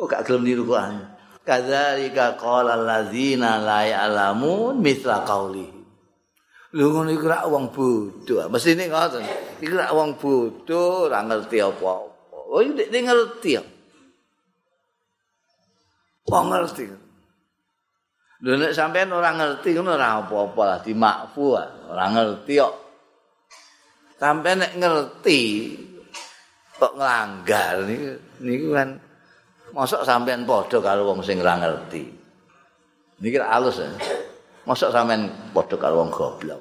oh 0.00 0.04
gak 0.08 0.24
gelem 0.26 0.42
niru 0.48 0.64
Quran. 0.64 1.04
Kadzalika 1.44 2.36
qala 2.40 2.76
alladzina 2.76 3.60
la 3.60 3.84
ya'lamun 3.84 4.80
mithla 4.80 5.22
qauli. 5.28 5.68
Lho 6.70 6.86
ngono 6.94 7.10
iku 7.10 7.26
rak 7.26 7.44
wong 7.50 7.64
bodho. 7.74 8.46
Mesine 8.48 8.88
ngoten. 8.88 9.24
Iku 9.60 9.74
rak 9.76 9.92
wong 9.92 10.16
bodho 10.16 11.10
ora 11.10 11.20
ngerti 11.26 11.58
apa-apa. 11.60 12.38
Oh 12.50 12.62
iki 12.64 12.88
nek 12.88 13.02
ngerti. 13.06 13.52
Wong 16.30 16.46
ngerti. 16.48 16.84
Lho 18.40 18.52
nek 18.56 18.72
sampean 18.72 19.12
ora 19.12 19.36
ngerti 19.36 19.76
ngono 19.76 19.98
ora 19.98 20.22
apa-apa 20.22 20.62
lah 20.64 20.78
dimakfu 20.80 21.44
ora 21.90 22.06
ngerti 22.08 22.54
kok. 22.56 22.89
Sampeyan 24.20 24.60
nek 24.60 24.76
ngerti 24.76 25.40
kok 26.76 26.92
nglanggar 26.92 27.88
niku 27.88 28.20
niku 28.44 28.68
kan 28.76 29.00
mosok 29.72 30.04
sampean 30.04 30.44
padha 30.44 30.76
karo 30.76 31.08
wong 31.08 31.24
sing 31.24 31.40
ora 31.40 31.56
ngerti. 31.56 32.04
Niki 33.24 33.40
halus 33.40 33.80
ya. 33.80 33.88
Mosok 34.68 34.92
sampean 34.92 35.32
padha 35.56 35.76
karo 35.80 36.04
wong 36.04 36.12
goblok. 36.12 36.60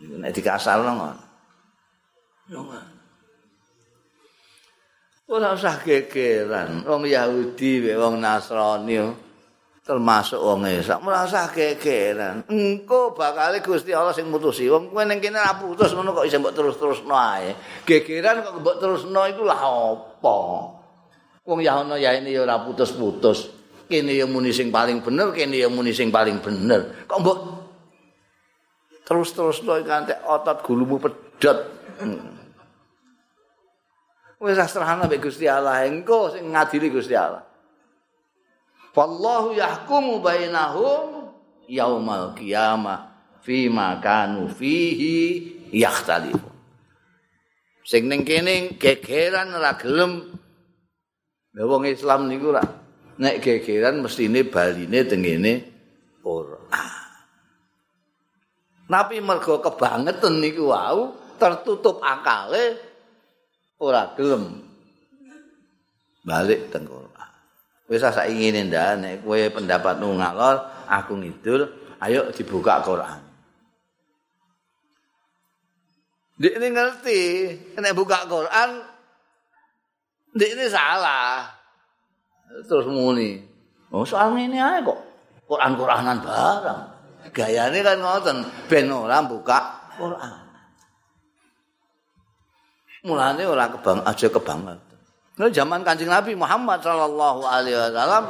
Nek 0.00 0.32
dikasarno 0.32 0.92
ngono. 0.96 1.24
Ora 5.28 5.52
usah 5.52 5.76
gegeran. 5.84 6.88
Wong 6.88 7.04
Yahudi 7.04 7.84
wong 7.92 8.16
Nasrani 8.16 9.25
termasuk 9.86 10.42
wong 10.42 10.66
Isa 10.66 10.98
merasa 10.98 11.46
kekeran 11.46 12.42
engko 12.50 13.14
bakal 13.14 13.54
Gusti 13.62 13.94
Allah 13.94 14.10
sing 14.10 14.26
mutusi. 14.26 14.66
Wong 14.66 14.90
kowe 14.90 15.06
ning 15.06 15.22
kene 15.22 15.38
ra 15.38 15.54
putus 15.54 15.94
ngono 15.94 16.10
kok 16.10 16.26
iso 16.26 16.42
mbok 16.42 16.54
terus-terusno 16.58 17.14
ae. 17.14 17.54
Gegeran 17.86 18.42
kok 18.42 18.58
mbok 18.58 18.76
terusno 18.82 19.22
iku 19.30 19.46
lah 19.46 19.62
apa? 19.62 20.36
Wong 21.46 21.62
ya 21.62 21.86
ono 21.86 21.94
ya 21.94 22.18
ini 22.18 22.34
ya 22.34 22.42
ora 22.42 22.58
putus-putus. 22.66 23.54
Kene 23.86 24.18
ya 24.18 24.26
muni 24.26 24.50
sing 24.50 24.74
paling 24.74 25.06
bener 25.06 25.30
kene 25.30 25.54
ya 25.54 25.70
muni 25.70 25.94
sing 25.94 26.10
paling 26.10 26.42
bener. 26.42 27.06
Kok 27.06 27.18
mbok 27.22 27.38
terus-terusno 29.06 29.86
kanthi 29.86 30.18
otot 30.26 30.66
gulumu 30.66 30.98
pedot 30.98 31.58
hmm. 32.02 32.34
wis 34.42 34.58
asrahana 34.58 35.06
mbek 35.06 35.30
Gusti 35.30 35.46
Allah. 35.46 35.86
Engko 35.86 36.34
sing 36.34 36.50
ngadili 36.50 36.90
Gusti 36.90 37.14
Allah 37.14 37.46
Wallahu 38.96 39.52
yahkumu 39.52 40.24
bainahum 40.24 41.28
yaumal 41.68 42.32
qiyamah 42.32 43.12
fima 43.44 44.00
kanu 44.00 44.48
fihi 44.48 45.44
yakhtalifu. 45.68 46.48
Sing 47.84 48.08
ning 48.08 48.24
kene 48.24 48.80
gegeran 48.80 49.52
ora 49.52 49.76
gelem. 49.76 50.32
wong 51.56 51.88
Islam 51.88 52.28
niku 52.28 52.56
ora 52.56 52.64
nek 53.20 53.44
gegeran 53.44 54.00
mestine 54.00 54.48
baline 54.48 55.00
tengene 55.04 55.52
ora. 56.24 56.60
Nabi 58.88 59.20
mergo 59.20 59.60
kebangetan 59.60 60.40
niku 60.40 60.72
wau 60.72 61.12
tertutup 61.36 62.00
akale 62.00 62.80
ora 63.76 64.16
gelem 64.16 64.64
balik 66.24 66.72
teng 66.72 66.88
Quran. 66.88 67.05
Wis 67.86 68.02
ingine 68.02 68.66
ndak 68.66 68.98
nek 68.98 69.14
kowe 69.22 69.38
pendapatmu 69.38 70.18
ngalor, 70.18 70.58
aku 70.90 71.22
ngidul, 71.22 71.70
ayo 72.02 72.34
dibuka 72.34 72.82
Quran. 72.82 73.22
Dik 76.36 76.58
ini 76.58 76.68
ngerti, 76.74 77.20
nek 77.78 77.94
buka 77.94 78.26
Quran, 78.26 78.82
dik 80.34 80.50
ini 80.58 80.66
salah. 80.66 81.46
Terus 82.66 82.90
muni, 82.90 83.38
oh 83.94 84.02
soal 84.02 84.34
ini 84.34 84.58
aja 84.58 84.82
kok, 84.82 84.98
Quran-Quranan 85.46 86.18
barang. 86.20 86.80
Gaya 87.30 87.70
ini 87.70 87.86
kan 87.86 88.02
ngoten, 88.02 88.42
ben 88.66 88.90
orang 88.90 89.30
buka 89.30 89.58
Quran. 89.94 90.42
Mulanya 93.06 93.46
orang 93.46 93.70
kebang, 93.78 93.98
aja 94.02 94.26
kebanget. 94.26 94.85
Nah, 95.36 95.52
zaman 95.52 95.84
Kanjeng 95.84 96.08
Nabi 96.08 96.32
Muhammad 96.32 96.80
sallallahu 96.80 97.44
alaihi 97.44 97.76
wasallam 97.76 98.24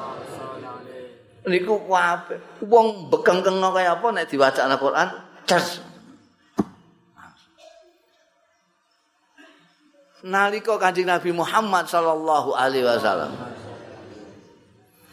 niku 1.47 1.79
kuwabe. 1.87 2.35
Wong 2.67 3.07
bekengkeng 3.15 3.63
kaya 3.63 3.95
apa 3.95 4.07
nek 4.11 4.27
diwaca 4.27 4.67
Al-Qur'an, 4.67 5.09
cas. 5.47 5.87
Nalika 10.27 10.75
Kanjeng 10.83 11.07
Nabi 11.07 11.31
Muhammad 11.31 11.87
sallallahu 11.87 12.59
alaihi 12.59 12.83
wasallam 12.83 13.31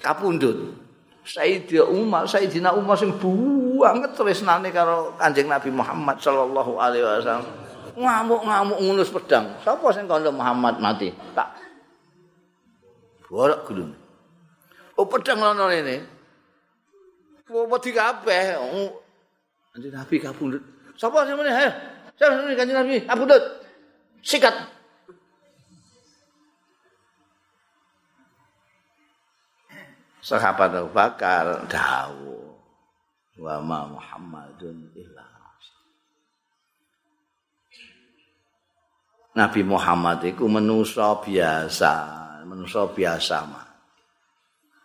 kapundhut. 0.01 0.73
Sayyidina 1.23 1.87
Umar, 1.87 2.27
Sayyidina 2.27 2.75
Umar 2.75 2.99
sing 2.99 3.15
banget 3.79 4.11
tresnane 4.17 4.73
karo 4.73 5.13
Kanjeng 5.21 5.45
Nabi 5.45 5.69
Muhammad 5.69 6.17
sallallahu 6.17 6.73
alaihi 6.81 7.05
wasallam. 7.05 7.45
Ngamuk-ngamuk 7.93 8.81
ngunus 8.81 9.13
pedang. 9.13 9.53
Sapa 9.61 9.93
sing 9.93 10.09
kandha 10.09 10.33
Muhammad 10.33 10.81
mati? 10.81 11.13
Tak 11.37 11.62
Warak 13.33 13.65
gulung. 13.65 13.97
Oh 14.93 15.09
pedang 15.09 15.41
lono 15.41 15.73
ini. 15.73 15.97
Oh 17.49 17.65
wedi 17.65 17.89
kabeh. 17.89 18.61
Oh. 18.61 18.93
Nanti 19.73 19.89
Nabi 19.89 20.21
kabundut. 20.21 20.61
Sapa 20.93 21.25
sing 21.25 21.33
meneh? 21.33 21.49
Ayo. 21.49 21.71
Sapa 22.13 22.45
sing 22.45 22.53
kanjeng 22.53 22.77
Nabi? 22.77 23.01
Kabundut. 23.09 23.41
Sikat. 24.21 24.53
Sahabat 30.21 30.71
Abu 30.71 30.93
Bakar 30.93 31.67
dawuh 31.67 32.55
wa 33.43 33.55
ma 33.59 33.91
Muhammadun 33.91 34.93
illa 34.95 35.33
Nabi 39.33 39.65
Muhammad 39.65 40.21
itu 40.21 40.45
manusia 40.45 41.17
biasa. 41.17 41.93
Manusia 42.45 42.85
biasa 42.87 43.37
mah. 43.47 43.67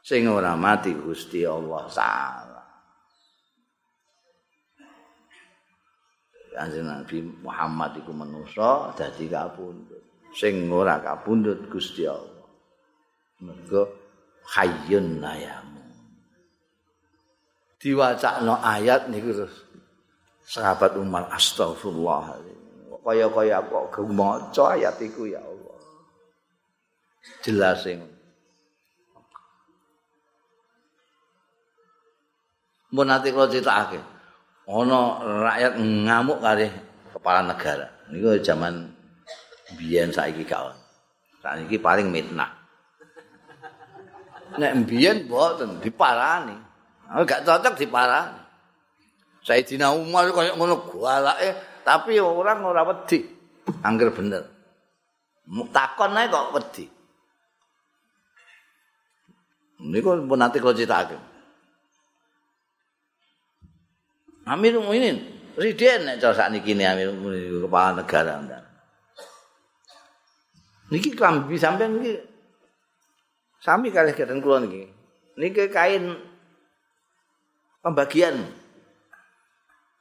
Sing 0.02 0.24
ora 0.24 0.56
mati 0.56 0.96
Gusti 0.96 1.44
Allah 1.44 1.84
taala. 1.92 2.62
Kanjeng 6.59 6.90
Nabi 6.90 7.22
Muhammad 7.22 8.02
iku 8.02 8.11
manusa 8.11 8.90
dadi 8.96 9.30
kapundhut. 9.30 10.32
Sing 10.34 10.66
ora 10.72 10.98
kapundhut 10.98 11.68
Gusti 11.70 12.09
Allah. 12.09 12.48
Mergo 13.44 13.82
hayyun 14.56 15.22
layamu. 15.22 15.84
Diwacakno 17.78 18.59
ayat 18.59 19.06
niku 19.06 19.30
terus 19.30 19.54
sahabat 20.42 20.98
Umar 20.98 21.30
astagfirullah. 21.30 22.42
Kaya-kaya 23.04 23.62
kok 23.64 24.02
maca 24.11 24.74
ayat 24.74 24.98
iku 25.04 25.30
ya 25.30 25.38
Allah. 25.38 25.57
Jelas 27.43 27.85
sing. 27.85 28.03
Mun 32.89 33.05
nanti 33.05 33.29
kalau 33.29 33.49
ceritake 33.53 34.01
ana 34.69 35.01
rakyat 35.45 35.73
ngamuk 35.81 36.41
kali 36.41 36.69
kepala 37.12 37.41
negara. 37.45 37.89
Niku 38.09 38.41
zaman 38.41 38.89
biyen 39.77 40.09
saiki 40.09 40.49
gak 40.49 40.73
saiki 41.45 41.77
paling 41.77 42.09
mitnah. 42.09 42.49
Nek 44.57 44.89
biyen 44.89 45.29
mboten 45.29 45.85
diparani. 45.85 46.57
Gak 47.29 47.45
cocok 47.45 47.77
diparani. 47.77 48.41
Sayyidina 49.45 49.93
Umar 49.93 50.29
kaya 50.33 50.57
ngono 50.57 50.89
galake 50.89 51.81
tapi 51.85 52.21
orang 52.21 52.64
ora 52.64 52.85
wedi. 52.89 53.25
Angger 53.85 54.12
bener. 54.12 54.49
Takon 55.73 56.16
ae 56.16 56.29
kok 56.29 56.57
wedi 56.57 56.97
Niku 59.79 60.18
pun 60.26 60.39
nanti 60.39 60.59
kalau 60.59 60.74
cerita. 60.74 61.07
Amir 64.49 64.74
Mukminin, 64.81 65.22
presiden 65.55 66.09
nek 66.09 66.18
cara 66.18 66.35
sak 66.35 66.51
niki 66.51 66.74
Amir 66.74 67.14
Mukminin 67.14 67.62
kepala 67.62 68.03
negara. 68.03 68.43
Niki 70.89 71.12
klambi 71.14 71.55
sampean 71.61 72.01
niki 72.01 72.16
sami 73.61 73.93
kalih 73.93 74.16
keten 74.16 74.41
kula 74.43 74.64
niki. 74.64 74.89
Niki 75.39 75.70
kain 75.70 76.16
pembagian 77.85 78.51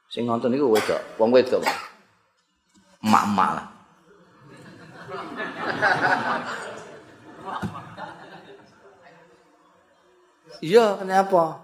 sing 0.08 0.26
ngonten 0.26 0.50
niku 0.50 0.72
wedok, 0.72 1.20
wong 1.20 1.30
wedok. 1.30 1.62
Emak-emak 3.04 3.50
lah. 3.54 3.66
Iya, 10.58 10.98
kenapa? 10.98 11.62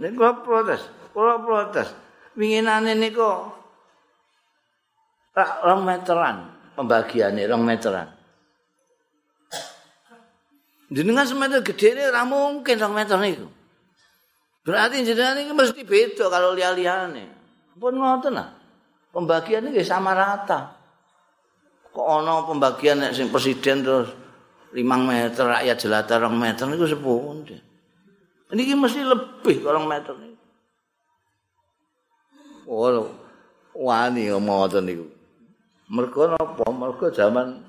Nek 0.00 0.16
kula 0.16 0.32
protes, 0.40 0.82
kula 1.12 1.36
protes. 1.44 1.88
Winginane 2.38 2.96
niku 2.96 3.52
tak 5.36 5.60
rong 5.60 5.84
meteran 5.84 6.60
pembagiane 6.80 7.44
rong 7.44 7.60
meteran. 7.60 8.08
Jenengan 10.90 11.28
semeter 11.28 11.62
gede 11.62 12.08
ora 12.08 12.24
mungkin 12.24 12.80
rong 12.80 12.94
meter 12.96 13.20
niku. 13.20 13.46
Berarti 14.64 15.04
jenengan 15.04 15.38
ini 15.38 15.52
mesti 15.52 15.84
beda 15.84 16.32
kalau 16.32 16.56
lihat-lihatnya. 16.56 17.38
Pun 17.78 17.94
ngoten 17.94 18.34
lah. 18.34 18.50
Pembagian 19.14 19.70
ini 19.70 19.84
sama 19.86 20.16
rata. 20.16 20.74
Kok 21.90 22.06
ono 22.22 22.46
pembagian 22.46 23.06
sing 23.14 23.30
presiden 23.30 23.82
terus 23.82 24.10
5 24.70 24.78
meter 24.82 25.44
rakyat 25.46 25.76
jelata 25.78 26.18
rong 26.18 26.38
meter 26.38 26.66
niku 26.66 26.86
sepuluh. 26.86 27.69
Ini 28.50 28.74
mesti 28.74 29.06
lebih 29.06 29.62
kalau 29.62 29.86
meter. 29.86 30.14
Oh, 32.66 33.06
wani 33.74 34.30
ngoten 34.30 34.82
niku. 34.86 35.06
Mergo 35.90 36.30
napa? 36.30 36.66
Mergo 36.70 37.10
zaman 37.14 37.62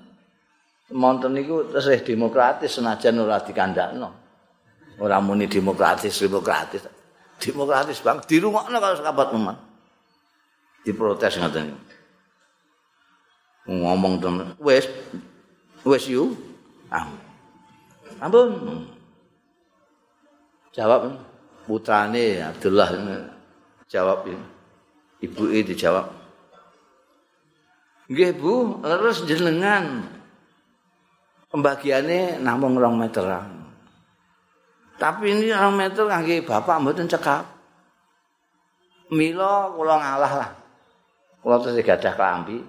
monten 0.94 1.38
niku 1.38 1.70
tesih 1.70 2.02
demokratis 2.02 2.82
senajan 2.82 3.22
ora 3.22 3.42
dikandakno. 3.42 4.10
Ora 5.02 5.18
muni 5.22 5.46
demokratis, 5.50 6.18
demokratis. 6.22 6.86
Demokratis 7.42 8.02
bang, 8.06 8.22
dirungokno 8.22 8.78
kalau 8.78 8.98
sahabat 8.98 9.28
umat. 9.34 9.58
Diprotes 10.86 11.38
ngoten. 11.42 11.74
Ngomong 13.70 14.18
temen, 14.18 14.58
wes, 14.58 14.90
wes 15.86 16.10
you, 16.10 16.34
ampun. 18.22 18.91
Jawab 20.72 21.20
putrane 21.68 22.40
Abdullah 22.40 22.90
jawab 23.92 24.24
ibu 25.20 25.44
ini 25.52 25.68
dijawab. 25.68 26.08
Nggih 28.12 28.32
Bu, 28.36 28.80
terus 28.84 29.24
jenengan 29.24 30.04
pembagiannya 31.52 32.40
namung 32.44 32.80
rong 32.80 32.96
meteran. 33.00 33.72
Tapi 34.96 35.32
ini 35.32 35.52
rong 35.52 35.76
meter 35.76 36.08
kangge 36.08 36.44
bapak 36.44 36.80
mboten 36.80 37.08
cekap. 37.08 37.44
Mila 39.12 39.76
kula 39.76 39.96
ngalah 40.00 40.34
lah. 40.40 40.50
Kula 41.44 41.60
terus 41.60 41.84
gadah 41.84 42.16
klambi. 42.16 42.60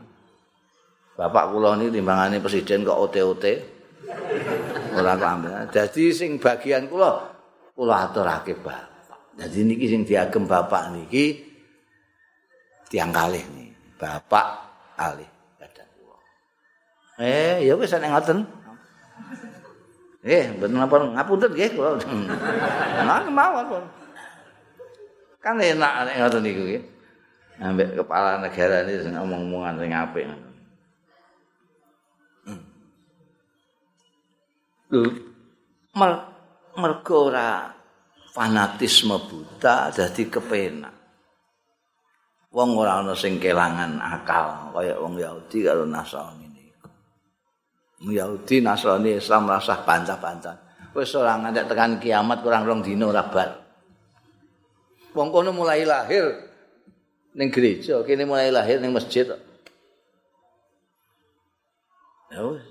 Bapak 1.15 1.55
kula 1.55 1.79
ini 1.79 1.91
timbangane 1.91 2.43
presiden 2.43 2.83
kok 2.83 2.99
ote-ote. 2.99 3.55
Ora 4.95 5.15
klambi. 5.15 5.51
Jadi 5.71 6.11
sing 6.11 6.39
bagian 6.39 6.87
kula 6.91 7.32
kula 7.73 8.09
aturake 8.09 8.57
bapak. 8.57 9.37
Jadi 9.37 9.59
niki 9.65 9.87
sing 9.89 10.03
diagem 10.05 10.45
bapak 10.45 10.93
niki 10.93 11.41
tiang 12.93 13.13
kalih 13.13 13.43
nih. 13.57 13.71
Bapak 13.97 14.47
alih 14.99 15.29
kula. 15.59 16.19
Eh, 17.23 17.65
ya 17.65 17.75
wis 17.77 17.93
nek 17.97 18.11
ngoten. 18.13 18.39
Eh, 20.23 20.55
bener 20.55 20.87
napa 20.87 20.97
ngapunten 21.03 21.51
nggih 21.51 21.71
kula. 21.75 21.99
Nah, 23.03 23.27
mawon. 23.27 23.85
Kan 25.43 25.59
enak 25.59 25.93
nek 26.09 26.17
ngoten 26.23 26.43
niku 26.45 26.63
nggih. 26.65 26.85
ambek 27.63 27.95
kepala 27.95 28.43
negara 28.43 28.83
ini 28.83 28.99
sing 28.99 29.15
ngomong-ngomongan 29.15 29.79
sing 29.79 29.91
apik. 29.95 30.27
Lho, 34.93 35.09
mer 35.97 36.32
mergo 36.79 37.29
ora 37.29 37.69
fanatisme 38.33 39.21
buta 39.29 39.93
dadi 39.93 40.25
kepenak. 40.33 40.95
Wong 42.53 42.71
ora 42.77 43.01
ana 43.01 43.17
sing 43.17 43.41
kelangan 43.41 43.97
akal 44.01 44.73
kaya 44.77 44.97
wong 45.01 45.17
Yahudi 45.17 45.65
karo 45.65 45.89
Nasrani 45.89 46.49
niku. 46.53 46.89
Yahudi, 48.13 48.61
Nasrani, 48.61 49.17
Islam 49.17 49.49
rasah 49.49 49.81
bantah-bantah. 49.89 50.57
Wis 50.93 51.17
ora 51.17 51.41
ngantek 51.41 51.65
tekan 51.73 51.97
kiamat 51.97 52.45
kurang 52.45 52.69
rong 52.69 52.85
dino 52.85 53.09
ora 53.09 53.25
bar. 53.25 53.57
Wong 55.17 55.29
kono 55.33 55.53
mulai 55.53 55.85
lahir 55.89 56.29
ning 57.33 57.49
gereja, 57.49 58.05
kene 58.05 58.29
mulai 58.29 58.53
lahir 58.53 58.81
ning 58.85 58.93
masjid. 58.93 59.29
Ya 62.33 62.41
wis. 62.45 62.65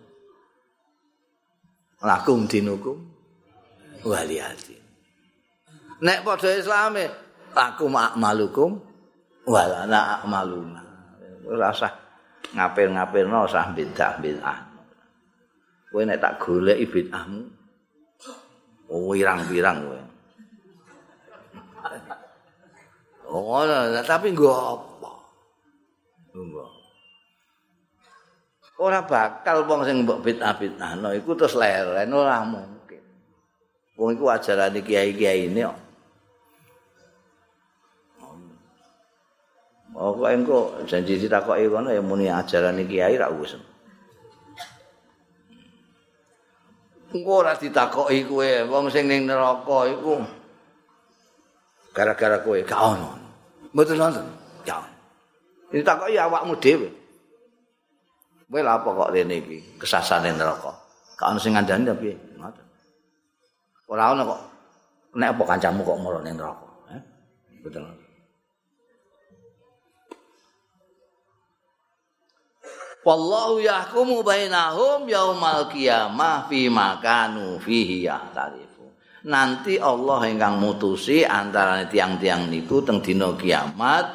Lakum 2.01 2.49
dinukum 2.49 3.10
waliyati. 4.05 4.75
Nek 6.01 6.25
padha 6.25 6.57
Islame, 6.57 7.05
aku 7.53 7.85
malukum 7.91 8.81
wala 9.45 9.85
ana 9.85 10.25
maluna. 10.25 10.81
Ora 11.45 11.73
usah 11.73 11.91
ngapir-ngapirno 12.51 13.47
usah 13.47 13.71
bidah-bidah 13.73 14.59
kowe 15.91 16.07
nek 16.07 16.23
tak 16.23 16.39
goleki 16.39 16.87
bidahmu 16.87 17.43
oh 18.87 19.11
wirang-wirang 19.11 19.77
kowe. 19.83 20.01
Oh 23.31 23.63
tapi 24.07 24.31
nggo 24.31 24.51
apa? 24.51 25.11
Nggo. 26.31 26.65
Ora 28.81 29.03
bakal 29.03 29.67
wong 29.67 29.83
sing 29.83 30.07
mbok 30.07 30.23
bidah-bidahno 30.23 31.11
iku 31.19 31.35
terus 31.35 31.59
leren 31.59 32.15
ora 32.15 32.41
mungkin 32.47 32.70
wong 34.01 34.17
iku 34.17 34.33
ajarane 34.33 34.81
kiai-kiai 34.81 35.53
ini 35.53 35.61
kok 35.61 35.77
Oh 39.91 40.17
kok 40.17 40.33
engko 40.33 40.59
janji 40.89 41.19
ditakoki 41.19 41.67
kono 41.67 41.93
ya 41.93 42.01
muni 42.01 42.25
ajaran 42.25 42.79
iki 42.79 42.97
kiai 42.97 43.19
ra 43.19 43.29
wis. 43.29 43.59
Engko 47.11 47.31
ora 47.43 47.53
ditakoki 47.59 48.25
kowe 48.25 48.49
wong 48.71 48.87
sing 48.87 49.05
ning 49.11 49.29
neraka 49.29 49.91
iku 49.91 50.23
gara-gara 51.91 52.39
kowe 52.41 52.55
gak 52.63 52.81
ono. 52.81 53.19
Mboten 53.75 53.99
nonton. 53.99 54.25
Ya. 54.63 54.79
Ditakoki 55.69 56.15
awakmu 56.15 56.55
dhewe. 56.57 56.89
Kowe 58.47 58.59
lha 58.63 58.79
apa 58.79 58.89
kok 58.95 59.11
rene 59.11 59.43
iki 59.43 59.75
kesasane 59.75 60.31
neraka? 60.33 60.71
Gak 61.19 61.35
ono 61.35 61.37
sing 61.37 61.51
ngandani 61.53 61.83
tapi 61.83 62.09
ngoten. 62.39 62.70
Ora 63.91 64.15
ono 64.15 64.23
kok 64.23 64.41
nek 65.19 65.35
apa 65.35 65.43
kancamu 65.43 65.83
kok 65.83 65.99
moro 65.99 66.23
ning 66.23 66.39
neraka. 66.39 66.67
Betul. 67.61 67.83
Wallahu 73.01 73.59
yahkumu 73.59 74.21
bainahum 74.21 75.09
yaumal 75.09 75.67
qiyamah 75.67 76.47
fi 76.47 76.71
makanu 76.71 77.59
fihi 77.59 78.07
yahtarifu. 78.07 78.95
Nanti 79.27 79.81
Allah 79.81 80.29
ingkang 80.29 80.61
mutusi 80.61 81.25
antara 81.25 81.83
tiang-tiang 81.89 82.47
niku 82.47 82.85
teng 82.85 83.01
dina 83.01 83.33
kiamat 83.33 84.05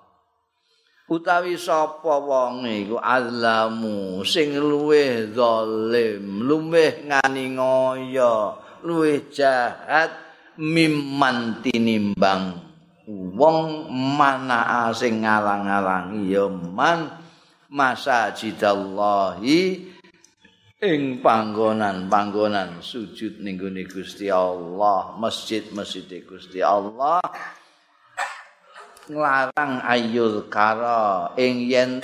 utawi 1.05 1.61
sapa 1.61 2.17
wong 2.17 2.65
iku 2.65 2.97
azlamu 2.97 4.25
sing 4.25 4.57
luweh 4.57 5.29
zalim 5.37 6.49
luweh 6.49 7.05
ngani 7.05 7.53
ngoyo 7.53 8.57
luweh 8.89 9.29
jahat 9.29 10.17
mimman 10.57 11.61
tinimbang 11.61 12.57
wong 13.37 13.93
mana 13.93 14.89
sing 14.97 15.21
ngalang-alang 15.21 16.25
ya 16.25 16.49
man 16.49 17.21
masajidallahi 17.69 19.93
ing 20.81 21.21
panggonan-panggonan 21.21 22.81
sujud 22.81 23.45
ning 23.45 23.61
Gusti 23.61 24.33
Allah 24.33 25.21
masjid-masjid 25.21 26.25
Gusti 26.25 26.65
Allah 26.65 27.21
nglarang 29.09 29.85
ayul 29.85 30.49
kara 30.49 31.33
ing 31.37 31.69
yen 31.69 32.01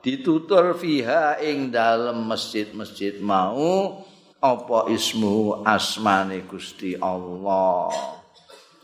ditutur 0.00 0.72
fiha 0.72 1.36
ing 1.44 1.68
dalem 1.68 2.24
masjid-masjid 2.24 3.20
mau 3.20 4.00
apa 4.40 4.88
ismu 4.88 5.60
asmane 5.68 6.48
Gusti 6.48 6.96
Allah. 6.96 7.92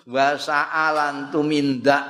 Wa 0.06 0.28
sa'alan 0.36 1.32
tumindak 1.32 2.04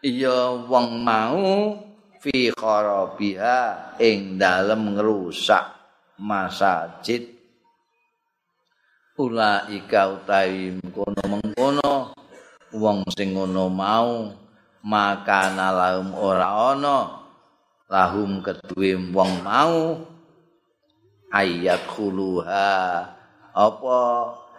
ya 0.00 0.56
wong 0.56 1.04
mau 1.04 1.76
fi 2.18 2.48
kharabiha 2.48 3.60
ing 4.00 4.40
dalem 4.40 4.96
ngrusak 4.96 5.68
masjid 6.16 7.28
ulaika 9.14 10.10
utawi 10.10 10.74
kono 10.90 11.22
mengkono 11.28 12.16
wong 12.74 13.06
sing 13.14 13.38
ngono 13.38 13.70
mau 13.70 14.34
maka 14.84 15.48
lahum 15.54 16.10
ora 16.18 16.74
ana 16.74 16.98
lahum 17.88 18.42
keduwe 18.42 18.98
wong 19.14 19.46
mau 19.46 20.02
ayat 21.30 21.82
khuluha 21.88 22.74
apa? 23.54 24.02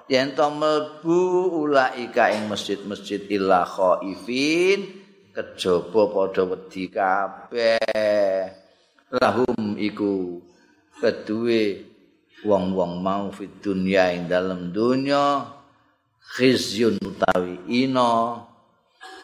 Yen 0.06 0.38
to 0.38 0.46
mlebu 0.54 1.50
ulaika 1.66 2.30
ing 2.30 2.46
masjid-masjid 2.46 3.26
illa 3.26 3.66
khaifin 3.66 5.02
kejaba 5.34 6.02
padha 6.14 6.46
wedi 6.46 6.86
kabeh. 6.94 8.54
Lahum 9.10 9.74
iku 9.82 10.38
kedue 11.02 11.90
wong-wong 12.46 13.02
mau 13.02 13.34
fit 13.34 13.50
dunya 13.66 14.14
ing 14.14 14.30
dalem 14.30 14.70
dunya 14.70 15.55
khizyun 16.34 16.98
utawi 16.98 17.62
ina. 17.70 18.42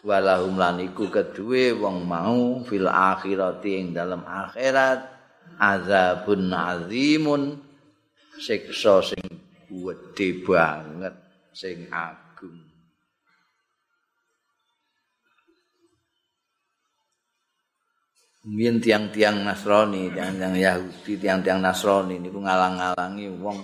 Walahum 0.01 0.57
lan 0.57 0.81
iku 0.81 1.09
kedue 1.09 1.73
wong 1.77 2.05
mau 2.05 2.61
fil 2.65 2.85
akhirati 2.85 3.81
ing 3.81 3.87
dalem 3.97 4.21
akhirat. 4.21 5.09
Azabun 5.57 6.53
azimun. 6.53 7.57
Siksa 8.37 9.01
sing 9.05 9.25
gedhe 9.69 10.41
banget 10.41 11.13
sing 11.53 11.85
agung. 11.93 12.71
Mien 18.41 18.81
tiang-tiang 18.81 19.45
Nasrani, 19.45 20.09
tiang-tiang 20.09 20.57
Yahudi, 20.57 21.13
tiang-tiang 21.21 21.61
Nasrani 21.61 22.17
niku 22.17 22.41
ngalang-alangi 22.41 23.29
wong 23.37 23.61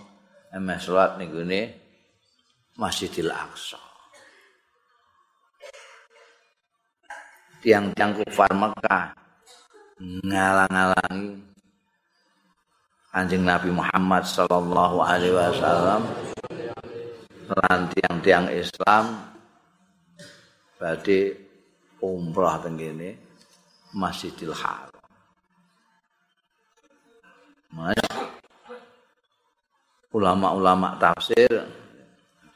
emes 0.54 0.86
salat 0.86 1.18
niku 1.18 1.42
ne 1.42 1.87
Masjidil 2.78 3.34
Aqsa. 3.34 3.82
Tiang-tiang 7.66 8.14
kufar 8.14 8.54
Mekah 8.54 9.18
ngalang-alangi 9.98 11.42
Kanjeng 13.10 13.50
Nabi 13.50 13.74
Muhammad 13.74 14.30
sallallahu 14.30 15.02
alaihi 15.02 15.34
wasallam 15.34 16.06
lan 17.50 17.90
tiang-tiang 17.90 18.46
Islam 18.54 19.26
badhe 20.78 21.34
umrah 21.98 22.62
teng 22.62 22.78
kene 22.78 23.18
Masjidil 23.90 24.54
Haram. 24.54 24.94
Mas 27.74 27.98
ulama-ulama 30.14 30.94
tafsir 31.02 31.50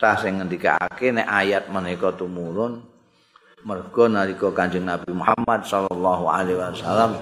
ta 0.01 0.17
sing 0.17 0.41
ngendikake 0.41 1.13
nek 1.13 1.29
ayat 1.29 1.69
menika 1.69 2.09
tumurun 2.17 2.81
mergo 3.61 4.09
nalika 4.09 4.49
Kanjeng 4.49 4.89
Nabi 4.89 5.13
Muhammad 5.13 5.61
sallallahu 5.61 6.25
alaihi 6.25 6.57
wasallam 6.57 7.21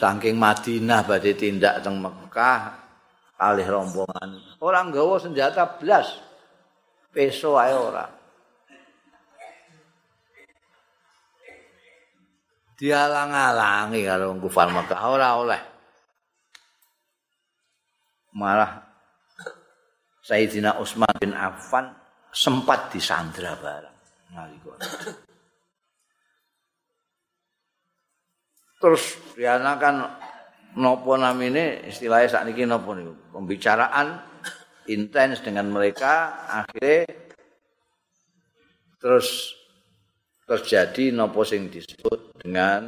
saking 0.00 0.40
Madinah 0.40 1.04
badhe 1.04 1.36
tindak 1.36 1.84
teng 1.84 2.00
Mekah 2.00 2.82
alih 3.42 3.66
rombongan. 3.66 4.38
Orang 4.62 4.94
gawa 4.94 5.18
senjata 5.18 5.66
blas. 5.66 6.14
Peso 7.10 7.58
ae 7.58 7.74
ora. 7.74 8.06
Dialang-alangi 12.78 14.00
karo 14.06 14.32
kufar 14.38 14.70
Mekah. 14.70 15.00
Ora 15.10 15.28
oleh. 15.36 15.60
Malah 18.32 18.91
Sayyidina 20.22 20.78
Utsman 20.78 21.10
bin 21.18 21.34
Affan 21.34 21.90
sempat 22.30 22.94
disandra 22.94 23.58
barang 23.58 23.96
nalika. 24.32 24.74
Terus 28.78 29.18
Riana 29.34 29.78
kan 29.78 29.94
nopo 30.78 31.14
namine 31.18 31.84
istilahnya 31.86 32.28
saat 32.30 32.46
ini 32.50 32.66
nopo 32.66 32.94
nih 32.94 33.06
pembicaraan 33.34 34.18
intens 34.90 35.42
dengan 35.42 35.70
mereka 35.70 36.46
akhirnya 36.50 37.06
terus 38.98 39.58
terjadi 40.46 41.14
nopo 41.14 41.42
sing 41.42 41.70
disebut 41.70 42.42
dengan 42.42 42.86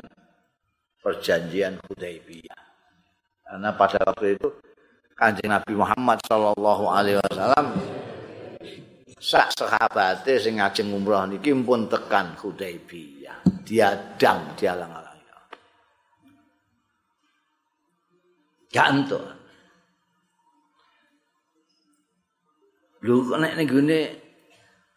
perjanjian 1.03 1.79
Hudaybiyah. 1.83 2.63
Karena 3.45 3.71
pada 3.77 4.01
waktu 4.09 4.41
itu 4.41 4.49
Kanjeng 5.15 5.51
Nabi 5.55 5.73
Muhammad 5.79 6.19
sallallahu 6.27 6.85
alaihi 6.91 7.23
wasallam 7.23 7.67
sak 9.23 9.55
sahabate 9.55 10.37
sing 10.43 10.59
ngajeng 10.59 10.91
umroh 10.91 11.23
niki 11.31 11.55
pun 11.63 11.87
tekan 11.87 12.35
Hudaybiyah. 12.35 13.47
Diadang 13.65 14.53
dialang-alang. 14.59 15.15
Ganto. 18.75 19.23
Lho 23.07 23.15
kok 23.31 23.39
nek 23.39 23.55
ning 23.55 23.71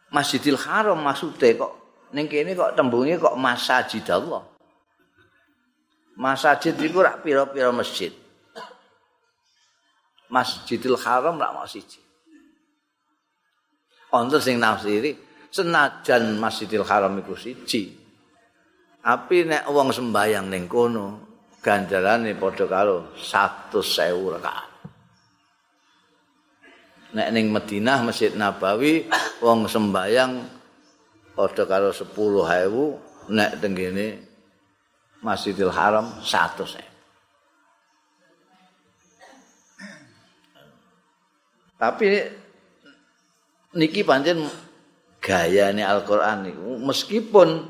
Masjidil 0.10 0.58
Haram 0.58 0.98
maksude 1.04 1.54
kok 1.60 1.74
ning 2.16 2.26
kene 2.26 2.58
kok 2.58 2.74
tembunge 2.74 3.22
kok 3.22 3.38
masjid 3.38 4.02
Allah. 4.10 4.42
Masjid 6.18 6.74
iku 6.74 7.06
rak 7.06 7.22
pira-pira 7.22 7.70
masjid. 7.70 8.10
Masjidil 10.28 11.00
Haram 11.00 11.40
rak 11.40 11.52
mau 11.56 11.68
siji. 11.68 12.04
Untuk 14.12 14.40
sing 14.40 14.60
nafsiri 14.60 15.16
senajan 15.52 16.36
Masjidil 16.40 16.84
Haram 16.84 17.16
iku 17.20 17.36
siji. 17.36 17.96
Tapi 19.04 19.48
nek 19.48 19.72
wong 19.72 19.96
sembayang 19.96 20.52
ning 20.52 20.68
kono 20.68 21.28
ganjarane 21.64 22.36
padha 22.36 22.68
karo 22.68 23.16
100.000 23.16 24.36
rakaat. 24.36 24.70
Nek 27.16 27.28
ning 27.32 27.48
Madinah 27.48 28.04
Masjid 28.04 28.36
Nabawi 28.36 29.08
wong 29.40 29.72
sembayang 29.72 30.32
padha 31.32 31.64
karo 31.64 31.96
10.000 31.96 33.32
nek 33.32 33.52
tenggene 33.64 34.08
Masjidil 35.24 35.72
Haram 35.72 36.20
100.000. 36.20 36.97
Tapi 41.78 42.26
niki 43.78 44.02
pancen 44.02 44.42
gayane 45.22 45.86
Al-Qur'an 45.86 46.46
niku 46.46 46.82
meskipun 46.82 47.70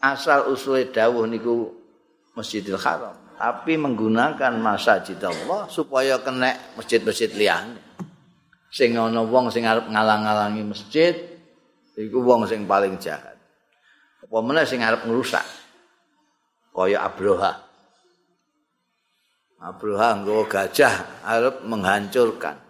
asal 0.00 0.52
usule 0.52 0.92
dawuh 0.92 1.24
niku 1.24 1.72
Masjidil 2.36 2.76
Haram 2.76 3.26
tapi 3.36 3.76
menggunakan 3.76 4.56
masjid 4.56 5.16
Allah 5.20 5.68
supaya 5.68 6.16
kena 6.24 6.56
masjid-masjid 6.72 7.28
liyane. 7.36 7.76
Sing 8.72 8.96
ana 8.96 9.20
wong 9.24 9.52
sing 9.52 9.68
arep 9.68 9.88
ngalang-alangi 9.88 10.64
masjid, 10.64 11.12
iku 11.96 12.24
wong 12.24 12.48
sing 12.48 12.64
paling 12.64 12.96
jahat. 12.96 13.36
Apa 14.24 14.36
meneh 14.40 14.64
sing 14.64 14.80
arep 14.80 15.04
ngrusak? 15.04 15.44
Kaya 16.72 17.04
Abroha. 17.04 17.52
Abroha 19.60 20.08
nggawa 20.20 20.44
gajah 20.48 21.24
arep 21.24 21.64
menghancurkan 21.64 22.65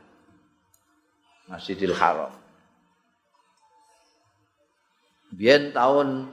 Masjidil 1.47 1.95
Haram. 1.95 2.35
Biyen 5.31 5.71
tahun 5.71 6.27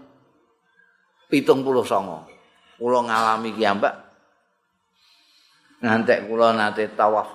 pitung 1.30 1.62
puluh 1.62 1.86
songo, 1.86 2.26
kula 2.78 3.02
ngalami 3.06 3.54
kiambak 3.54 3.94
ngantek 5.84 6.30
kula 6.30 6.54
nate 6.56 6.88
tawaf 6.98 7.28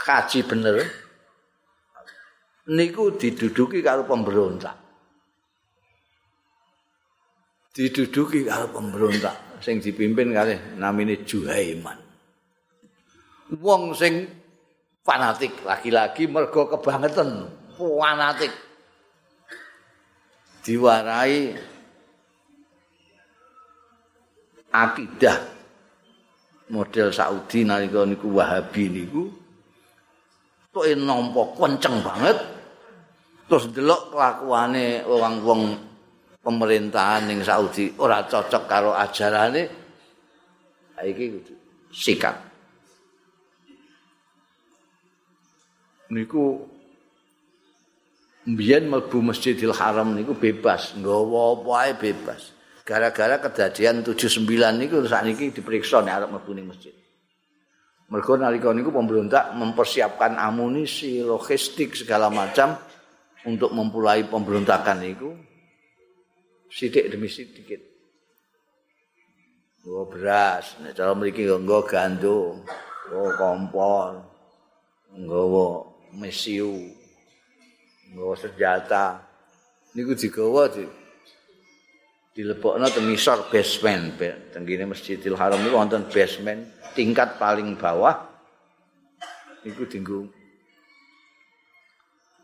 kaji 0.00 0.42
bener 0.42 0.90
niku 2.66 3.10
diduduki 3.14 3.82
karo 3.84 4.02
pemberontak. 4.08 4.74
Diduduki 7.76 8.48
karo 8.48 8.72
pemberontak 8.72 9.47
sing 9.58 9.82
dipimpin 9.82 10.30
kali 10.30 10.78
namine 10.78 11.22
Juhaiman. 11.26 11.98
Wong 13.58 13.96
sing 13.96 14.28
fanatik 15.02 15.64
lagi-lagi 15.64 16.28
mergo 16.28 16.68
kebangetan 16.68 17.48
fanatik. 17.74 18.52
Diwarai 20.62 21.56
akidah 24.68 25.38
model 26.68 27.08
Saudi 27.08 27.64
nalika 27.64 28.04
niku 28.04 28.28
Wahabi 28.36 28.84
niku. 28.92 29.32
Tok 30.68 30.84
nampa 31.00 31.42
kenceng 31.56 32.04
banget. 32.04 32.38
Terus 33.48 33.72
delok 33.72 34.12
kelakuane 34.12 35.08
wong-wong 35.08 35.87
pemerintahan 36.42 37.28
ning 37.28 37.40
Saudi 37.42 37.92
ora 37.98 38.24
cocok 38.24 38.64
karo 38.64 38.94
ajarane 38.94 39.62
iki 40.98 41.26
sikat 41.94 42.48
niku 46.12 46.64
mbiyen 48.48 48.88
mlebu 48.88 49.20
Masjidil 49.20 49.76
Haram 49.76 50.16
niku 50.16 50.32
bebas 50.32 50.96
nggawa 50.96 51.60
apa 51.60 52.00
bebas. 52.00 52.56
Gara-gara 52.88 53.36
kejadian 53.36 54.00
79 54.00 54.48
niku 54.80 55.04
sakniki 55.04 55.52
diperiksa 55.52 56.00
nek 56.00 56.14
arep 56.24 56.28
mlebu 56.32 56.52
masjid. 56.64 56.94
Mergo 58.08 58.40
nalika 58.40 58.72
niku 58.72 58.88
pemberontak 58.88 59.52
mempersiapkan 59.52 60.40
amunisi, 60.40 61.20
logistik 61.20 61.92
segala 61.92 62.32
macam 62.32 62.72
untuk 63.44 63.68
memulai 63.76 64.24
pemberontakan 64.24 65.04
itu 65.04 65.28
sidik 66.68 67.08
demi 67.08 67.28
sedikit. 67.28 67.80
Nggo 69.84 70.04
beras, 70.12 70.76
nek 70.84 70.92
cara 70.92 71.16
mriki 71.16 71.48
nggo 71.48 71.80
gandum, 71.88 72.60
nggo 73.08 73.24
kompor, 73.40 74.20
nggo 75.16 75.44
mesiu, 76.16 76.76
nggo 78.12 78.36
senjata. 78.36 79.24
Niku 79.96 80.12
digawa 80.12 80.68
di 80.68 80.84
dilebokno 82.38 82.86
teng 82.86 83.10
ngisor 83.10 83.50
basement 83.50 84.14
teng 84.54 84.62
kene 84.62 84.86
Masjidil 84.86 85.34
Haram 85.34 85.58
niku 85.58 85.74
wonten 85.74 86.06
basement 86.06 86.70
tingkat 86.94 87.34
paling 87.34 87.74
bawah 87.74 88.14
niku 89.66 89.82
dinggo 89.90 90.30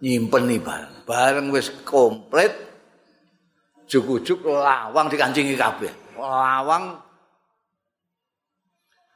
nyimpen 0.03 0.51
nih 0.51 0.59
bareng 0.59 0.95
bareng 1.07 1.47
wis 1.55 1.71
komplit 1.87 2.74
juk-juk 3.95 4.43
lawang 4.43 5.07
dikancingi 5.07 5.55
kabeh. 5.55 6.19
Lawang 6.19 6.99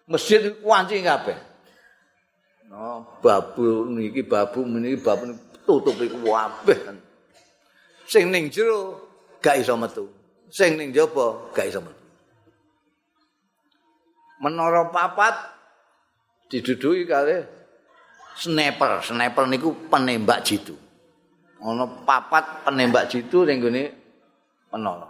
masjid 0.06 0.54
kuancingi 0.62 1.02
kabeh. 1.02 1.34
No 2.70 3.18
babu 3.18 3.90
niki 3.90 4.22
babu 4.22 4.62
niki 4.62 5.02
babu 5.02 5.34
tutup 5.66 5.98
iku 5.98 6.30
kabeh. 6.30 6.78
Sing 8.06 8.30
ning 8.30 8.54
jero 8.54 9.02
gak 9.42 9.58
iso 9.58 9.74
metu. 9.74 10.06
Sing 10.46 10.78
ning 10.78 10.94
jaba 10.94 11.50
gak 11.50 11.74
iso 11.74 11.82
metu. 11.82 11.98
Menara 14.38 14.86
papat 14.94 15.34
diduduki 16.46 17.02
kali 17.02 17.42
sniper. 18.38 19.02
Sniper 19.02 19.44
niku 19.50 19.74
penembak 19.90 20.46
jitu. 20.46 20.78
Ana 21.58 21.90
papat 22.06 22.62
penembak 22.62 23.10
jitu 23.10 23.42
ning 23.42 23.58
gone 23.58 23.97
menara 24.72 25.08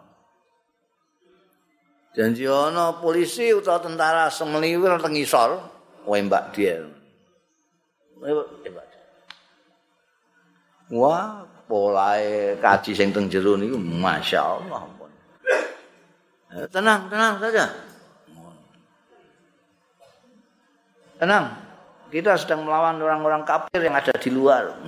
janji 2.15 2.45
ana 2.49 2.99
polisi 2.99 3.55
utawa 3.55 3.79
tentara 3.79 4.27
semliwir 4.31 4.99
teng 4.99 5.15
isor 5.19 5.59
wembak 6.07 6.55
dia 6.57 6.83
Wah, 10.89 11.45
polae 11.69 12.57
kaji 12.57 12.97
sing 12.97 13.13
teng 13.13 13.29
jero 13.29 13.61
niku 13.61 13.77
masyaallah. 13.77 14.89
Eh, 16.49 16.67
tenang, 16.73 17.13
tenang 17.13 17.37
saja. 17.37 17.69
Tenang. 21.21 21.45
Kita 22.09 22.41
sedang 22.41 22.65
melawan 22.65 22.97
orang-orang 23.05 23.45
kafir 23.45 23.85
yang 23.85 23.93
ada 23.93 24.17
di 24.17 24.31
luar. 24.33 24.81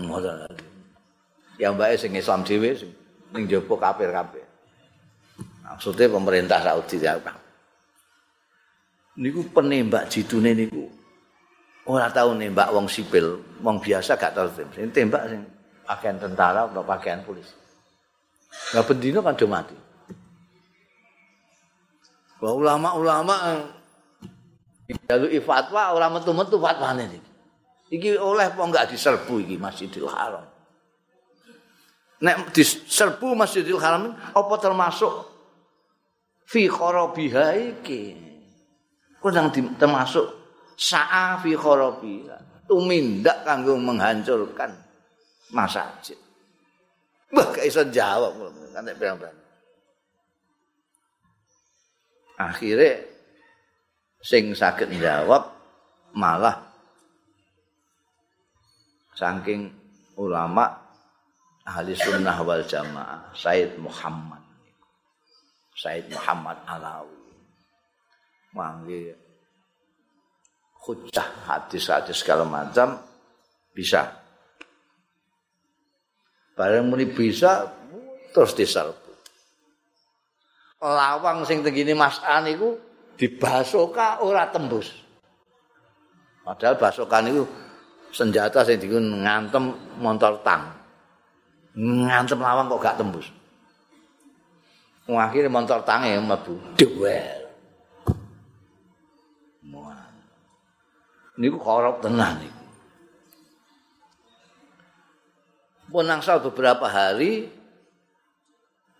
Yang 1.61 1.75
baik 1.77 1.97
sing 2.01 2.17
Islam 2.17 2.49
dhewe 2.49 2.81
ning 3.37 3.45
kafir-kafir. 3.45 4.50
Maksudnya 5.71 6.11
pemerintah 6.11 6.59
Saudi 6.59 6.99
ya. 6.99 7.15
Niku 9.23 9.47
penembak 9.55 10.11
jidune 10.11 10.51
niku 10.59 10.91
ora 11.87 12.11
tau 12.11 12.35
nembak 12.35 12.75
wong 12.75 12.91
sipil, 12.91 13.39
wong 13.63 13.79
biasa 13.79 14.19
gak 14.19 14.35
tau 14.35 14.51
sing 14.51 14.91
tembak 14.91 15.31
sing 15.31 15.43
pakaian 15.87 16.19
tentara 16.19 16.67
atau 16.67 16.83
pakaian 16.83 17.23
polisi. 17.23 17.55
Nah, 18.75 18.83
bendino 18.83 19.23
kan 19.23 19.39
mati. 19.47 19.79
Bahwa 22.43 22.55
ulama-ulama 22.57 23.35
jaluk 25.07 25.31
fatwa 25.47 25.95
ora 25.95 26.11
metu-metu 26.11 26.59
fatwane 26.59 27.07
iki. 27.07 27.31
Iki 27.91 28.11
oleh 28.19 28.47
apa 28.51 28.63
enggak 28.63 28.91
diserbu 28.91 29.43
iki 29.43 29.59
Masjidil 29.59 30.07
Haram. 30.07 30.47
Nek 32.23 32.55
diserbu 32.55 33.35
Masjidil 33.35 33.79
Haram 33.79 34.15
apa 34.15 34.55
termasuk 34.63 35.30
fi 36.51 36.67
kharabiha 36.67 37.47
iki. 37.55 38.03
Termasuk 39.79 40.27
sa'a 40.75 41.39
fi 41.39 41.55
kharabiha. 41.55 42.67
Tumindak 42.67 43.47
kanggo 43.47 43.79
menghancurkan 43.79 44.75
masjid. 45.55 46.19
Mbah 47.31 47.47
gak 47.55 47.67
iso 47.67 47.87
jawab 47.95 48.35
kan 48.75 48.83
nek 48.83 48.99
akhirnya 52.41 53.05
sing 54.25 54.57
sakit 54.57 54.89
jawab 54.97 55.45
malah 56.17 56.57
saking 59.13 59.69
ulama 60.17 60.73
ahli 61.69 61.93
sunnah 61.93 62.41
wal 62.41 62.65
jamaah 62.65 63.29
Said 63.37 63.77
Muhammad 63.77 64.40
Said 65.81 66.13
Muhammad 66.13 66.61
Alawi 66.69 67.17
manggil 68.53 69.17
hujah 70.85 71.29
hadis-hadis 71.49 72.21
segala 72.21 72.45
macam 72.45 73.01
bisa 73.73 74.13
barang 76.59 76.85
muni 76.85 77.09
bisa 77.09 77.65
terus 78.37 78.53
diserbu 78.53 79.11
lawang 80.81 81.45
sing 81.45 81.61
tenggini 81.61 81.93
Mas 81.93 82.21
An 82.25 82.49
iku 82.49 82.77
dibasoka 83.21 84.25
ora 84.25 84.49
tembus. 84.49 84.97
Padahal 86.41 86.81
basokan 86.81 87.29
itu 87.29 87.45
senjata 88.11 88.65
sing 88.65 88.81
dikun 88.81 89.23
ngantem 89.23 89.77
motor 90.01 90.41
tang. 90.41 90.73
Ngantem 91.77 92.41
lawang 92.41 92.73
kok 92.73 92.81
gak 92.81 92.97
tembus. 92.97 93.29
Akhirnya 95.19 95.51
motor 95.51 95.83
tange 95.83 96.15
mlebu. 96.21 96.55
Duel. 96.79 97.41
Niku 101.41 101.57
korup 101.57 102.05
tenan 102.05 102.37
niku. 102.37 102.65
Pun 105.91 106.07
beberapa 106.53 106.87
hari 106.87 107.51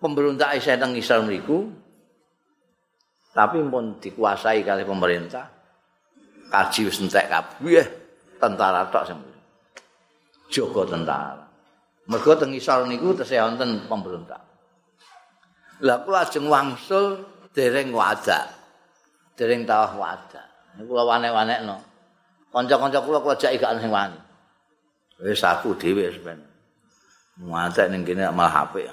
pemberontak 0.01 0.59
Aisyah 0.59 0.81
teng 0.81 0.97
Israel 0.97 1.23
mriku 1.23 1.71
tapi 3.31 3.63
pun 3.63 3.95
dikuasai 4.03 4.67
kali 4.67 4.83
pemerintah 4.83 5.47
kaji 6.51 6.89
wis 6.89 6.99
entek 6.99 7.31
kabeh. 7.31 7.87
Tentara 8.41 8.89
tok 8.89 9.05
sing 9.05 9.21
jaga 10.49 10.97
tentara. 10.97 11.45
Mergo 12.09 12.33
teng 12.41 12.57
Israel 12.57 12.89
niku 12.89 13.13
tesih 13.13 13.45
wonten 13.45 13.85
pemberontak 13.85 14.50
lah 15.81 15.97
kula 16.05 16.29
ajeng 16.29 16.47
wangsul 16.47 17.25
dereng 17.57 17.91
wadah 17.93 18.47
dereng 19.35 19.65
tawah 19.65 19.97
wadah 19.97 20.47
niku 20.77 20.95
kula 20.95 21.05
wane-wanekno 21.09 21.77
kanca-kanca 22.53 23.01
kula 23.01 23.19
kula 23.21 23.35
jek 23.37 23.57
gak 23.59 23.81
sing 23.81 23.93
wani 23.93 24.21
wis 25.21 25.45
aku 25.45 25.77
dhewe 25.77 26.09
sampeyan 26.13 26.51
Muatek 27.41 27.89
ning 27.89 28.05
kene 28.05 28.29
malah 28.37 28.69
HP. 28.69 28.85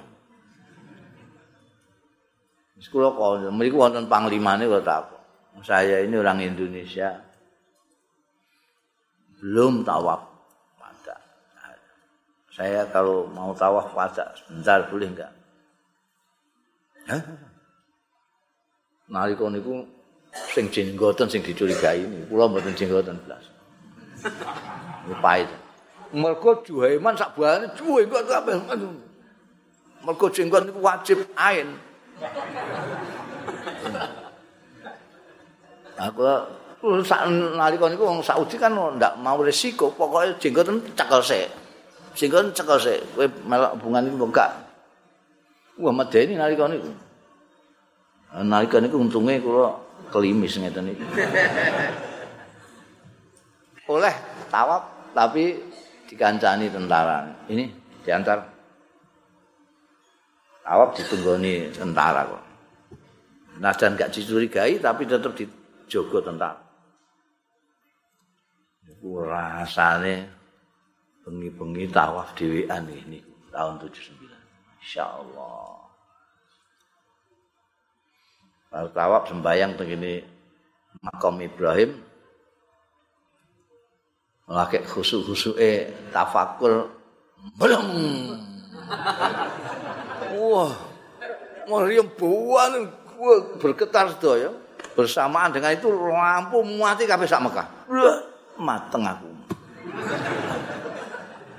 Sekolah 2.79 3.11
kau, 3.11 3.35
mereka 3.51 3.75
wonten 3.75 4.07
panglimane 4.07 4.63
kok 4.63 4.85
tak. 4.87 5.03
Saya 5.65 6.05
ini 6.05 6.15
orang 6.15 6.39
Indonesia, 6.39 7.17
belum 9.41 9.83
tawaf 9.83 10.21
pada. 10.77 11.17
Saya 12.53 12.85
kalau 12.93 13.25
mau 13.27 13.51
tawaf 13.51 13.91
pada 13.91 14.31
sebentar 14.37 14.85
boleh 14.87 15.09
enggak? 15.09 15.33
Hah? 17.07 17.23
Nalika 19.07 19.47
niku 19.47 19.87
sing 20.51 20.67
jenggoten 20.67 21.31
sing 21.31 21.39
dicurigai 21.39 22.03
ini, 22.03 22.27
kula 22.27 22.51
mboten 22.51 22.75
jenggoten 22.75 23.15
blas. 23.23 23.43
Pahit. 25.23 25.47
Mergo 26.11 26.59
juheman 26.67 27.15
sak 27.15 27.31
buane 27.35 27.71
juhe 27.79 28.03
kok 28.11 28.27
kabeh. 28.27 28.59
Mergo 30.03 30.27
jenggot 30.27 30.67
niku 30.67 30.83
wajib 30.83 31.23
ain. 31.39 31.79
Aku 35.95 36.99
sak 37.07 37.31
nalika 37.31 37.87
niku 37.87 38.03
wong 38.03 38.19
Saudi 38.19 38.59
kan 38.59 38.75
ndak 38.75 39.15
mau 39.23 39.39
resiko, 39.39 39.95
pokoke 39.95 40.35
jenggoten 40.43 40.83
cekel 40.91 41.23
sik. 41.23 41.47
Jenggoten 42.19 42.51
cekel 42.51 42.77
sik, 42.83 42.99
kowe 43.15 43.23
melok 43.47 43.79
hubungan 43.79 44.11
iku 44.11 44.27
enggak. 44.27 44.66
Wah 45.77 45.93
medeni 45.93 46.33
nalika 46.33 46.65
niku. 46.65 46.89
Nalika 48.41 48.77
niku 48.81 48.97
untunge 48.97 49.37
kula 49.41 49.77
kelimis 50.09 50.57
ngeten 50.57 50.89
iki. 50.89 51.05
Oleh 53.87 54.15
tawaf 54.49 55.13
tapi 55.13 55.57
dikancani 56.09 56.67
tentara. 56.73 57.29
Ini 57.47 57.69
diantar 58.03 58.41
awak 60.65 60.97
ditunggoni 60.97 61.71
tentara 61.71 62.25
kok. 62.25 62.43
Nah 63.57 63.73
gak 63.73 64.13
dicurigai 64.13 64.81
tapi 64.81 65.05
tetap 65.05 65.33
dijogo 65.37 66.19
tentara. 66.21 66.57
Iku 68.87 69.21
rasane 69.23 70.25
bengi-bengi 71.21 71.85
tawaf 71.93 72.33
dhewean 72.33 72.89
ini. 72.89 73.37
tahun 73.57 73.81
79 73.81 74.16
insyaallah. 74.87 75.83
Kalau 78.71 78.89
tawab 78.95 79.27
sembayang 79.27 79.75
begini 79.75 80.23
makam 81.03 81.43
Ibrahim. 81.43 81.91
Lagi 84.47 84.79
khusuk-khusuke 84.79 85.91
tafakur 86.15 86.87
belum 87.59 87.85
wah 90.39 90.71
Maryam 91.67 92.07
buan 92.15 92.87
bergetar 93.59 94.15
sedaya 94.15 94.55
bersamaan 94.95 95.51
dengan 95.51 95.75
itu 95.75 95.91
lampu 95.91 96.63
mati 96.63 97.03
kabeh 97.03 97.27
sak 97.27 97.43
Mekah. 97.43 97.67
Mateng 98.55 99.03
aku. 99.03 99.29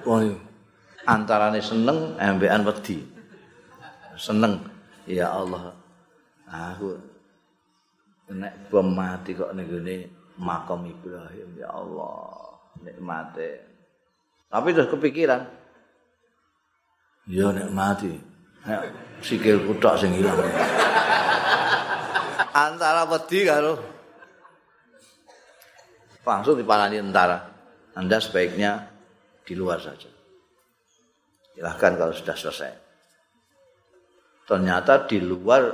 Wah 0.09 0.25
antarane 1.05 1.61
seneng 1.61 2.17
embekan 2.17 2.65
wedi 2.69 3.18
seneng. 4.19 4.61
Ya 5.09 5.31
Allah. 5.33 5.73
Aku 6.51 6.99
nek 8.29 8.69
bom 8.69 8.93
mati 8.93 9.33
kok 9.33 9.57
ning 9.57 10.11
makam 10.37 10.85
Ibrahim 10.85 11.57
ya 11.57 11.71
Allah. 11.73 12.59
Nikmate. 12.83 13.51
Tapi 14.51 14.69
terus 14.75 14.93
kepikiran. 14.93 15.43
Ya 17.31 17.49
nek 17.55 17.71
mati. 17.73 18.13
Nek 18.67 18.83
sikil 19.25 19.65
kutok 19.65 19.97
sing 19.97 20.13
ilang 20.19 20.37
antara 22.59 23.07
wedi 23.07 23.47
karo? 23.47 23.79
Langsung 26.27 26.61
dipalani 26.61 27.01
tentara. 27.01 27.39
Anda 27.97 28.21
sebaiknya 28.21 28.85
di 29.49 29.57
luar 29.57 29.81
saja. 29.81 30.11
Silahkan 31.57 31.97
kalau 31.97 32.13
sudah 32.13 32.37
selesai 32.37 32.88
ternyata 34.49 35.05
di 35.05 35.21
luar 35.21 35.69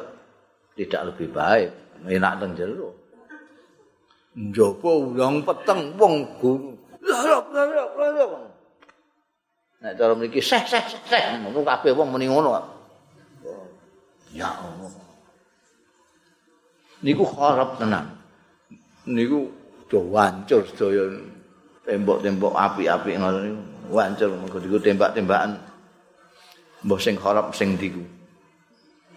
tidak 0.75 1.15
lebih 1.15 1.31
baik. 1.31 1.71
Enak 2.05 2.43
teng 2.43 2.53
jero. 2.59 2.91
Njaba 4.35 4.91
urang 4.99 5.47
peteng 5.47 5.95
wong 5.95 6.27
guru 6.43 6.75
nek 9.85 9.95
cara 10.01 10.13
mriki 10.17 10.41
seh 10.41 10.65
seh 10.67 10.81
seh 11.07 11.23
ngono 11.45 11.63
kabeh 11.63 11.95
wong 11.95 12.09
muni 12.11 12.27
ngono. 12.27 12.51
Ya 14.35 14.51
Allah. 14.51 14.91
Niku 17.07 17.23
harap 17.39 17.79
tenan. 17.79 18.11
Niku 19.07 19.53
do 19.87 20.03
wancur 20.11 20.67
sedaya 20.67 21.15
tembok-tembok 21.87 22.59
api-api 22.59 23.11
ngono 23.23 23.39
niku. 23.39 23.63
Wancur 23.95 24.29
mergo 24.35 24.79
tembak-tembakan. 24.83 25.63
Mbah 26.83 26.99
sing 26.99 27.15
harap 27.23 27.55
sing 27.55 27.79
diku 27.79 28.03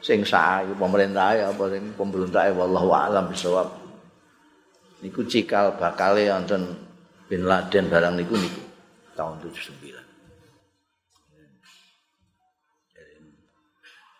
sing 0.01 0.21
sae 0.21 0.67
pemerintah 0.77 1.51
apa 1.51 1.63
sing 1.73 1.93
pemberontak 1.97 2.53
wallahu 2.53 2.93
a'lam 2.93 3.29
bisawab 3.29 3.87
niku 5.01 5.25
cikal 5.25 5.77
bakale 5.77 6.29
wonten 6.29 6.87
Bin 7.27 7.43
Laden 7.43 7.91
barang 7.91 8.15
niku 8.15 8.39
niku 8.39 8.63
tahun 9.19 9.43
79. 9.43 9.99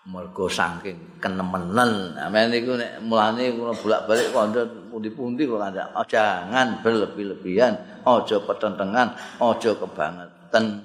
Mergo 0.08 0.48
saking 0.48 1.20
kenemenen. 1.24 2.16
Amen 2.20 2.52
niku 2.52 2.76
nek 2.76 3.00
mulane 3.04 3.52
kula 3.56 3.72
bolak-balik 3.80 4.32
kanca 4.36 4.64
pundi-pundi 4.92 5.48
kok 5.48 5.60
kanca 5.60 5.84
oh, 5.96 6.06
jangan 6.08 6.84
berlebih-lebihan, 6.84 8.04
aja 8.04 8.36
petentengan, 8.44 9.16
aja 9.40 9.72
kebangetan. 9.72 10.84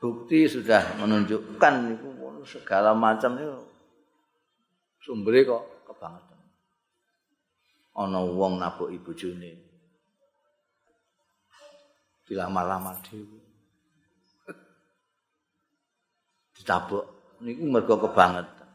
Bukti 0.00 0.48
sudah 0.48 1.00
menunjukkan 1.00 1.74
niku 1.92 2.08
segala 2.48 2.96
macam 2.96 3.36
niku 3.36 3.65
sumbere 5.06 5.46
kok 5.46 5.86
kebangetan. 5.86 6.40
Ana 7.94 8.18
wong 8.26 8.58
nabuk 8.58 8.90
ibu 8.90 9.14
june. 9.14 9.62
dilamar-lamar 12.26 12.98
dhewe. 13.06 13.38
Ditabuk 16.58 17.06
niku 17.38 17.64
mergo 17.70 17.94
kebangetan. 18.02 18.66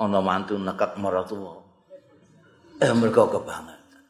Ana 0.00 0.24
mantu 0.24 0.56
nekat 0.56 0.96
maratuwa. 0.96 1.60
Eh 2.80 2.92
mergo 2.96 3.28
kebangetan. 3.28 4.04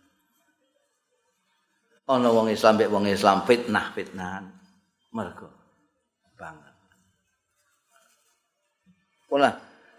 Ana 2.07 2.31
wong 2.31 2.55
Islam 2.55 2.79
mek 2.79 2.93
wong 2.95 3.11
Islam 3.11 3.43
fitnah 3.43 3.91
fitnahan 3.91 4.47
mergo 5.11 5.56
Pola 9.37 9.53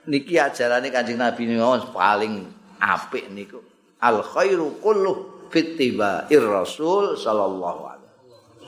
niki 0.10 0.34
ajarane 0.42 0.90
Kanjeng 0.90 1.22
Nabi 1.22 1.46
niku 1.46 1.94
paling 1.94 2.42
apik 2.82 3.30
niku. 3.30 3.62
Al 4.02 4.26
khairu 4.26 4.82
kulluh 4.82 5.46
fitiba 5.54 6.26
Rasul 6.26 7.14
sallallahu 7.14 7.82
alaihi 7.86 8.10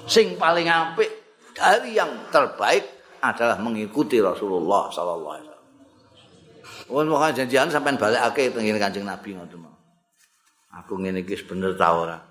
Sing 0.05 0.37
paling 0.37 0.69
apik 0.69 1.09
dari 1.57 1.97
yang 1.97 2.29
terbaik 2.29 2.85
adalah 3.17 3.57
mengikuti 3.57 4.21
Rasulullah 4.21 4.93
sallallahu 4.93 5.33
alaihi 5.33 5.49
wasallam. 5.49 7.09
Wong 7.09 7.33
janjian 7.33 7.73
sampean 7.73 7.97
balekake 7.97 8.53
teng 8.53 8.69
Kanjeng 8.77 9.09
Nabi 9.09 9.33
ngoten 9.33 9.65
Aku 10.85 11.01
ngene 11.01 11.25
iki 11.25 11.33
bener 11.49 11.73
ta 11.73 11.97
ora? 11.97 12.21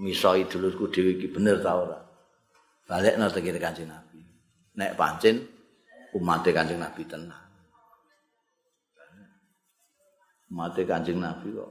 Misoi 0.00 0.48
dulurku 0.48 0.88
dhewe 0.88 1.20
iki 1.20 1.28
bener 1.28 1.60
ta 1.60 1.76
ora? 1.76 2.00
Balekno 2.88 3.28
teng 3.28 3.52
Kanjeng 3.52 3.92
Nabi. 3.92 4.24
Nek 4.80 4.96
pancen 4.96 5.57
umat 6.18 6.42
Kanjeng 6.42 6.82
Nabi 6.82 7.02
tenang. 7.06 7.46
Umat 10.50 10.74
Kanjeng 10.74 11.22
Nabi 11.22 11.54
kok 11.54 11.70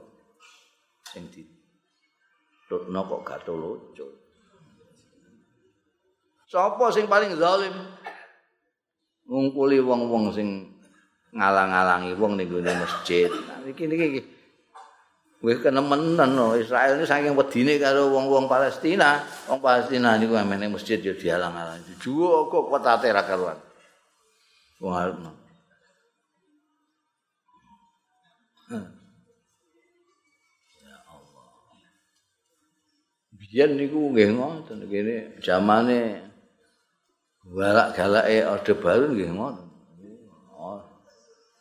sing 1.12 1.28
di 1.28 1.44
Rutno 2.68 3.00
kok 3.08 3.24
gato 3.24 3.56
lucu. 3.56 4.04
Sopo 6.48 6.92
sing 6.92 7.08
paling 7.08 7.32
zalim? 7.36 7.72
Ngumpuli 9.28 9.80
wong-wong 9.80 10.32
sing 10.32 10.76
ngalang-alangi 11.32 12.16
wong 12.16 12.36
ning 12.36 12.48
gone 12.48 12.72
masjid. 12.72 13.28
Iki 13.68 13.84
niki 13.88 14.04
iki. 14.12 14.20
Wis 15.44 15.60
kenemenen 15.64 16.36
no. 16.36 16.56
Israel 16.56 17.00
ini 17.00 17.04
saking 17.08 17.36
wedine 17.36 17.80
karo 17.80 18.12
wong-wong 18.12 18.48
Palestina. 18.48 19.24
Wong 19.48 19.60
Palestina 19.64 20.20
niku 20.20 20.36
amene 20.36 20.68
masjid 20.68 21.00
ya 21.00 21.16
dialang-alangi. 21.16 21.96
Juwo 22.00 22.48
kok 22.52 22.68
ketate 22.68 23.08
ra 23.12 23.24
karuan. 23.24 23.67
Wong 24.78 24.94
arep. 24.94 25.16
Hmm. 28.68 28.86
Biyen 33.34 33.74
niku 33.74 34.14
nggih 34.14 34.38
ngoten 34.38 34.86
kene 34.86 35.40
zamane 35.42 36.22
galak-galake 37.42 38.44
orde 38.46 38.72
baru 38.78 39.06
nggih 39.10 39.30
ngoten. 39.34 39.66
Oh. 40.54 40.78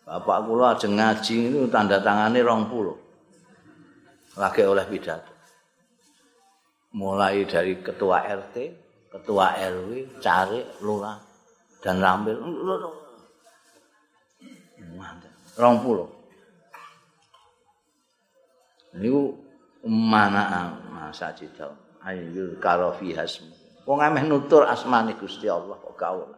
Bapak 0.06 0.46
kula 0.46 0.78
ajeng 0.78 1.02
ngaji 1.02 1.50
niku 1.50 1.66
tanda 1.74 1.98
tangane 1.98 2.46
20. 2.46 4.38
Lagi 4.38 4.62
oleh 4.62 4.86
pidato. 4.86 5.34
Mulai 6.94 7.46
dari 7.50 7.82
ketua 7.82 8.26
RT, 8.26 8.56
ketua 9.10 9.58
RW, 9.58 10.22
cari 10.22 10.62
lurah 10.86 11.18
dan 11.82 11.98
rampil. 11.98 12.38
Mantap. 14.98 15.30
20. 15.56 16.10
Niku 18.98 19.38
mana 19.86 20.74
masa 20.92 21.32
cita 21.38 21.70
ayo 22.04 22.60
karo 22.60 22.96
fi 23.00 23.16
hasmu 23.16 23.52
wong 23.88 24.00
ameh 24.04 24.28
nutur 24.28 24.68
asmane 24.68 25.16
Gusti 25.16 25.48
Allah 25.48 25.80
kok 25.80 25.96
gaul 25.96 26.32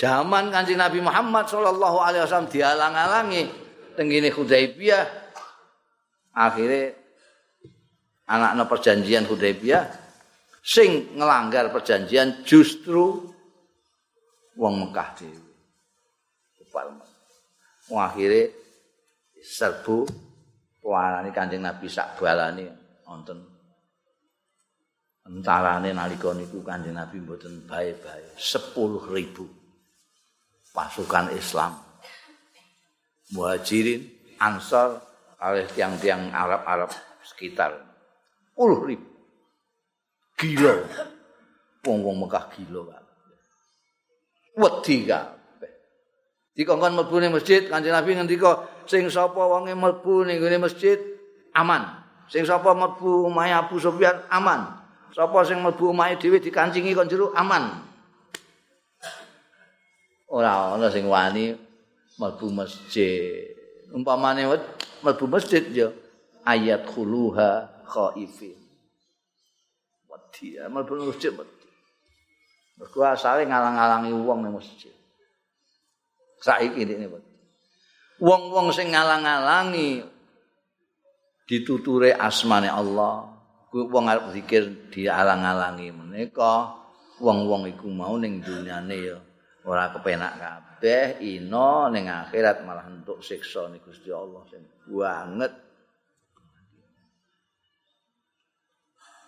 Zaman 0.00 0.48
Kanjeng 0.48 0.80
Nabi 0.80 1.04
Muhammad 1.04 1.44
sallallahu 1.44 2.00
alaihi 2.00 2.24
wasallam 2.24 2.48
dialang-alangi 2.48 3.42
tenggine 3.92 4.32
Hudaibiyah 4.32 5.04
akhirnya 6.32 6.96
anaknya 8.24 8.64
perjanjian 8.64 9.28
Hudaibiyah 9.28 9.84
sing 10.64 11.20
ngelanggar 11.20 11.68
perjanjian 11.68 12.48
justru 12.48 13.28
wong 14.56 14.74
Mekah 14.86 15.10
dhewe. 15.18 15.50
Wong 17.90 18.00
akhirnya 18.00 18.54
serbu 19.42 20.06
warani 20.86 21.34
Kanjeng 21.34 21.66
Nabi 21.66 21.90
sak 21.90 22.14
balane 22.14 22.70
wonten 23.02 23.42
entarane 25.26 25.90
nalika 25.90 26.30
niku 26.30 26.62
Kanjeng 26.62 26.94
Nabi 26.94 27.18
mboten 27.18 27.66
bae-bae. 27.66 28.38
10.000 28.38 29.10
pasukan 30.70 31.34
Islam. 31.34 31.74
Muhajirin 33.34 34.06
Ansar 34.40 34.98
oleh 35.38 35.66
tiang-tiang 35.70 36.32
Arab-Arab 36.32 36.90
sekitar. 37.22 37.74
Puluh 38.54 38.80
ribu. 38.86 39.08
Gila. 40.38 40.74
Wong-wong 41.80 42.26
Mekah 42.26 42.44
gila 42.54 42.82
kan 42.92 42.99
wedi 44.60 45.08
kabeh 45.08 45.40
dikongkon 46.60 46.92
mlebu 46.92 47.16
ning 47.24 47.32
masjid 47.32 47.64
Kanjeng 47.64 47.96
Nabi 47.96 48.20
ngendika 48.20 48.68
sing 48.84 49.08
sapa 49.08 49.40
wonge 49.40 49.72
mlebu 49.72 50.28
ning 50.28 50.44
masjid 50.60 51.00
aman. 51.56 52.04
Sing 52.28 52.44
sapa 52.44 52.76
mlebu 52.76 53.26
omahe 53.32 53.56
Abu 53.56 53.80
Sufyan 53.80 54.20
aman. 54.28 54.68
Sapa 55.16 55.40
sing 55.48 55.64
mlebu 55.64 55.96
omahe 55.96 56.20
dhewe 56.20 56.36
dikancingi 56.36 56.92
kon 56.92 57.08
jero 57.08 57.32
aman. 57.32 57.80
Ora 60.28 60.76
ana 60.76 60.92
sing 60.92 61.08
wani 61.08 61.56
mlebu 62.20 62.46
masjid. 62.52 63.56
Umpamane 63.96 64.44
mlebu 65.00 65.24
masjid 65.26 65.64
ya 65.72 65.88
ayat 66.44 66.84
khuluha 66.86 67.66
khaifin. 67.88 68.58
Wedi 70.12 70.60
mlebu 70.60 71.08
masjid 71.08 71.32
wedi 71.32 71.59
mergo 72.80 73.04
asale 73.04 73.44
ngalang-alangi 73.44 74.16
wong 74.16 74.40
ning 74.48 74.56
masjid. 74.56 74.94
Saiki 76.40 76.88
ini 76.88 77.04
wedi 77.04 77.30
wong-wong 78.20 78.70
sing 78.70 78.92
ngalang-alangi 78.92 80.04
dituture 81.48 82.14
asmane 82.14 82.68
Allah. 82.70 83.26
Wong 83.70 84.04
arep 84.10 84.34
zikir 84.34 84.90
dialang-alangi 84.90 85.94
menika 85.94 86.74
wong-wong 87.22 87.70
iku 87.70 87.86
mau 87.86 88.18
ning 88.18 88.42
dunyane 88.42 88.96
ya 88.98 89.18
ora 89.62 89.94
kepenak 89.94 90.42
kabeh 90.42 91.22
ino 91.22 91.86
ning 91.86 92.10
akhirat 92.10 92.66
malah 92.66 92.90
entuk 92.90 93.22
siksa 93.22 93.70
ning 93.70 93.78
Gusti 93.78 94.10
Allah 94.10 94.42
sing 94.50 94.66
banget. 94.90 95.54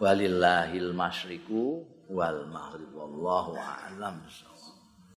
Walillahil 0.02 0.90
masyriku 0.90 1.86
wal 2.12 2.44
maghrib. 2.52 2.92
Wallahu 2.92 3.56
a'lam 3.56 4.20